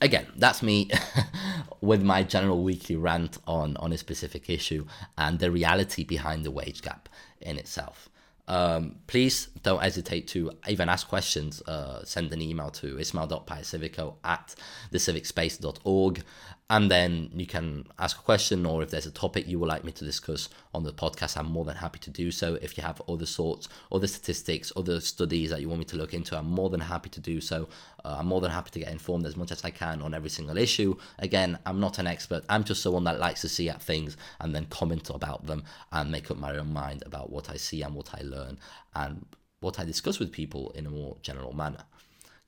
again, 0.00 0.26
that's 0.36 0.62
me 0.62 0.90
with 1.80 2.02
my 2.02 2.22
general 2.22 2.62
weekly 2.62 2.96
rant 2.96 3.38
on, 3.46 3.76
on 3.78 3.92
a 3.92 3.98
specific 3.98 4.48
issue 4.48 4.86
and 5.16 5.38
the 5.38 5.50
reality 5.50 6.04
behind 6.04 6.44
the 6.44 6.50
wage 6.50 6.82
gap 6.82 7.08
in 7.40 7.58
itself. 7.58 8.08
Um, 8.46 8.96
please 9.06 9.48
don't 9.62 9.80
hesitate 9.82 10.28
to 10.28 10.52
even 10.68 10.88
ask 10.88 11.08
questions. 11.08 11.62
Uh, 11.62 12.04
send 12.04 12.32
an 12.32 12.42
email 12.42 12.70
to 12.72 12.98
ismail.paisivico 12.98 14.16
at 14.22 14.54
thecivicspace.org 14.92 16.22
and 16.70 16.90
then 16.90 17.30
you 17.34 17.46
can 17.46 17.84
ask 17.98 18.18
a 18.18 18.22
question 18.22 18.64
or 18.64 18.82
if 18.82 18.90
there's 18.90 19.04
a 19.04 19.10
topic 19.10 19.46
you 19.46 19.58
would 19.58 19.68
like 19.68 19.84
me 19.84 19.92
to 19.92 20.04
discuss 20.04 20.48
on 20.72 20.82
the 20.82 20.92
podcast 20.92 21.36
i'm 21.36 21.50
more 21.50 21.64
than 21.64 21.76
happy 21.76 21.98
to 21.98 22.10
do 22.10 22.30
so. 22.30 22.54
If 22.62 22.78
you 22.78 22.82
have 22.82 23.02
other 23.06 23.26
sorts 23.26 23.68
other 23.92 24.06
statistics 24.06 24.72
other 24.74 25.00
studies 25.00 25.50
that 25.50 25.60
you 25.60 25.68
want 25.68 25.80
me 25.80 25.84
to 25.86 25.96
look 25.96 26.14
into 26.14 26.36
i'm 26.36 26.48
more 26.48 26.70
than 26.70 26.80
happy 26.80 27.10
to 27.10 27.20
do 27.20 27.40
so. 27.40 27.68
Uh, 28.04 28.16
i'm 28.18 28.26
more 28.26 28.40
than 28.40 28.50
happy 28.50 28.70
to 28.70 28.78
get 28.78 28.88
informed 28.88 29.26
as 29.26 29.36
much 29.36 29.52
as 29.52 29.62
i 29.64 29.70
can 29.70 30.00
on 30.00 30.14
every 30.14 30.30
single 30.30 30.56
issue. 30.56 30.96
Again 31.18 31.58
i'm 31.66 31.80
not 31.80 31.98
an 31.98 32.06
expert. 32.06 32.44
I'm 32.48 32.64
just 32.64 32.82
someone 32.82 33.04
that 33.04 33.20
likes 33.20 33.42
to 33.42 33.48
see 33.48 33.68
at 33.68 33.82
things 33.82 34.16
and 34.40 34.54
then 34.54 34.64
comment 34.66 35.10
about 35.10 35.46
them 35.46 35.64
and 35.92 36.10
make 36.10 36.30
up 36.30 36.38
my 36.38 36.56
own 36.56 36.72
mind 36.72 37.02
about 37.04 37.30
what 37.30 37.50
i 37.50 37.56
see 37.56 37.82
and 37.82 37.94
what 37.94 38.10
i 38.14 38.22
learn 38.22 38.58
and 38.94 39.26
what 39.60 39.78
i 39.78 39.84
discuss 39.84 40.18
with 40.18 40.32
people 40.32 40.70
in 40.74 40.86
a 40.86 40.90
more 40.90 41.16
general 41.22 41.52
manner 41.52 41.84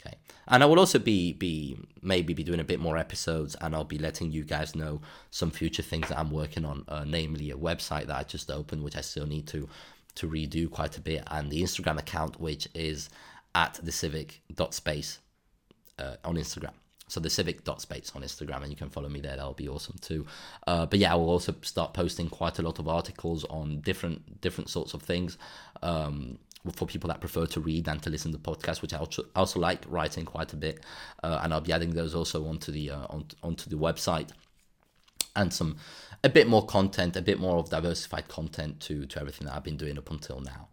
Okay. 0.07 0.17
And 0.49 0.63
I 0.63 0.67
will 0.67 0.79
also 0.79 0.99
be 0.99 1.33
be 1.33 1.77
maybe 2.03 2.33
be 2.33 2.45
doing 2.45 2.61
a 2.61 2.65
bit 2.65 2.79
more 2.79 2.97
episodes, 2.97 3.57
and 3.61 3.75
I'll 3.75 3.85
be 3.85 3.99
letting 3.99 4.31
you 4.31 4.45
guys 4.45 4.77
know 4.77 5.01
some 5.31 5.51
future 5.51 5.83
things 5.83 6.09
that 6.09 6.19
I'm 6.19 6.31
working 6.31 6.65
on, 6.65 6.85
uh, 6.89 7.05
namely 7.05 7.51
a 7.51 7.57
website 7.57 8.07
that 8.07 8.17
I 8.17 8.23
just 8.23 8.51
opened, 8.51 8.85
which 8.85 8.97
I 8.97 9.01
still 9.01 9.27
need 9.27 9.47
to 9.49 9.69
to 10.17 10.29
redo 10.29 10.71
quite 10.71 10.97
a 10.97 11.01
bit, 11.01 11.23
and 11.27 11.51
the 11.51 11.63
Instagram 11.63 11.99
account, 11.99 12.41
which 12.41 12.69
is 12.75 13.11
at 13.55 13.81
the 13.83 13.93
civic 13.93 14.41
dot 14.55 14.73
space 14.73 15.19
uh, 15.99 16.17
on 16.25 16.37
Instagram. 16.37 16.73
So 17.09 17.21
the 17.21 17.31
civic 17.31 17.65
dot 17.65 17.81
space 17.81 18.13
on 18.15 18.23
Instagram, 18.23 18.63
and 18.63 18.71
you 18.71 18.77
can 18.77 18.91
follow 18.91 19.09
me 19.09 19.21
there. 19.21 19.37
That'll 19.37 19.53
be 19.53 19.69
awesome 19.69 19.97
too. 20.01 20.27
Uh, 20.67 20.87
but 20.87 20.99
yeah, 20.99 21.13
I 21.13 21.17
will 21.17 21.31
also 21.31 21.55
start 21.63 21.95
posting 21.95 22.29
quite 22.29 22.59
a 22.59 22.63
lot 22.63 22.79
of 22.79 22.89
articles 22.89 23.45
on 23.45 23.81
different 23.81 24.41
different 24.41 24.71
sorts 24.71 24.95
of 24.95 25.03
things. 25.03 25.39
Um, 25.83 26.39
for 26.73 26.87
people 26.87 27.09
that 27.09 27.21
prefer 27.21 27.47
to 27.47 27.61
read 27.61 27.89
and 27.89 28.03
to 28.03 28.11
listen 28.11 28.33
to 28.33 28.39
podcasts, 28.39 28.83
which 28.83 28.95
I 28.95 28.99
also 29.35 29.61
like 29.61 29.85
writing 29.89 30.25
quite 30.25 30.53
a 30.53 30.57
bit, 30.57 30.85
uh, 31.23 31.41
and 31.43 31.53
I'll 31.53 31.61
be 31.61 31.73
adding 31.73 31.91
those 31.91 32.15
also 32.15 32.47
onto 32.47 32.73
the 32.73 32.91
uh, 32.91 33.07
on, 33.11 33.27
onto 33.43 33.71
the 33.71 33.77
website, 33.77 34.31
and 35.35 35.53
some 35.53 35.77
a 36.25 36.29
bit 36.29 36.49
more 36.49 36.65
content, 36.65 37.17
a 37.17 37.23
bit 37.23 37.39
more 37.39 37.57
of 37.57 37.71
diversified 37.71 38.29
content 38.29 38.81
to 38.81 39.07
to 39.07 39.21
everything 39.21 39.47
that 39.47 39.55
I've 39.55 39.65
been 39.65 39.77
doing 39.77 39.99
up 39.99 40.11
until 40.11 40.41
now. 40.41 40.69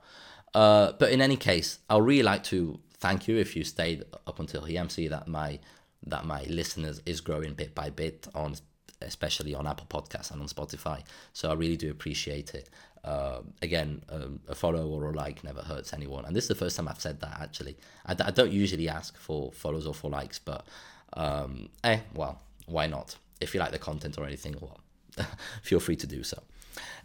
Uh, 0.54 0.92
but 0.94 1.12
in 1.12 1.22
any 1.22 1.36
case, 1.36 1.80
I'll 1.90 2.02
really 2.02 2.24
like 2.24 2.44
to 2.46 2.80
thank 2.98 3.28
you 3.28 3.38
if 3.38 3.56
you 3.56 3.64
stayed 3.64 4.04
up 4.28 4.40
until 4.40 4.64
here. 4.64 4.80
I'm 4.80 4.90
seeing 4.90 5.10
that 5.10 5.28
my 5.28 5.60
that 6.06 6.26
my 6.26 6.44
listeners 6.44 7.02
is 7.06 7.22
growing 7.22 7.54
bit 7.54 7.74
by 7.74 7.90
bit 7.90 8.28
on 8.36 8.56
especially 9.02 9.54
on 9.54 9.68
Apple 9.68 9.88
Podcasts 9.90 10.32
and 10.32 10.42
on 10.42 10.48
Spotify. 10.48 11.04
So 11.34 11.52
I 11.52 11.54
really 11.54 11.78
do 11.78 11.92
appreciate 11.92 12.56
it. 12.56 12.70
Uh, 13.04 13.42
again, 13.62 14.02
um, 14.10 14.40
a 14.48 14.56
follow 14.56 14.88
or 14.88 15.10
a 15.10 15.12
like 15.12 15.44
never 15.44 15.62
hurts 15.62 15.94
anyone, 15.94 16.24
and 16.26 16.36
this 16.36 16.46
is 16.46 16.48
the 16.48 16.56
first 16.56 16.78
time 16.78 16.88
I've 16.88 17.02
said 17.02 17.20
that. 17.20 17.38
Actually, 17.42 17.78
I, 18.06 18.12
I 18.14 18.32
don't 18.32 18.52
usually 18.52 18.88
ask 18.88 19.18
for 19.18 19.52
follows 19.52 19.86
or 19.86 19.94
for 19.94 20.10
likes, 20.10 20.40
but 20.40 20.66
um, 21.14 21.70
eh, 21.84 22.00
well, 22.14 22.40
why 22.66 22.88
not? 22.88 23.18
If 23.42 23.54
you 23.54 23.60
like 23.60 23.72
the 23.72 23.80
content 23.80 24.18
or 24.18 24.26
anything, 24.26 24.56
well, 24.62 24.80
feel 25.62 25.80
free 25.80 25.98
to 25.98 26.08
do 26.08 26.24
so. 26.24 26.42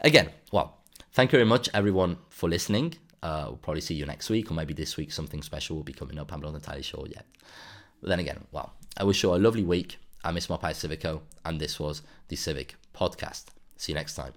Again, 0.00 0.30
well, 0.52 0.78
thank 1.12 1.32
you 1.32 1.38
very 1.38 1.48
much, 1.48 1.68
everyone, 1.74 2.18
for 2.28 2.48
listening. 2.48 2.94
Uh, 3.22 3.46
we'll 3.48 3.56
probably 3.56 3.80
see 3.80 3.94
you 3.94 4.06
next 4.06 4.30
week, 4.30 4.50
or 4.50 4.54
maybe 4.54 4.74
this 4.74 4.96
week 4.96 5.10
something 5.10 5.42
special 5.42 5.76
will 5.76 5.82
be 5.82 5.92
coming 5.92 6.18
up. 6.18 6.32
I'm 6.32 6.40
not 6.40 6.54
entirely 6.54 6.82
sure 6.82 7.06
yet. 7.08 7.26
But 8.00 8.10
then 8.10 8.20
again, 8.20 8.44
well, 8.52 8.72
I 8.96 9.04
wish 9.04 9.22
you 9.22 9.34
a 9.34 9.36
lovely 9.36 9.64
week. 9.64 9.98
I'm 10.24 10.36
Ismail 10.36 10.58
Civico, 10.58 11.22
and 11.44 11.60
this 11.60 11.80
was 11.80 12.02
the 12.28 12.36
Civic 12.36 12.76
Podcast. 12.94 13.46
See 13.76 13.92
you 13.92 13.96
next 13.96 14.14
time. 14.14 14.32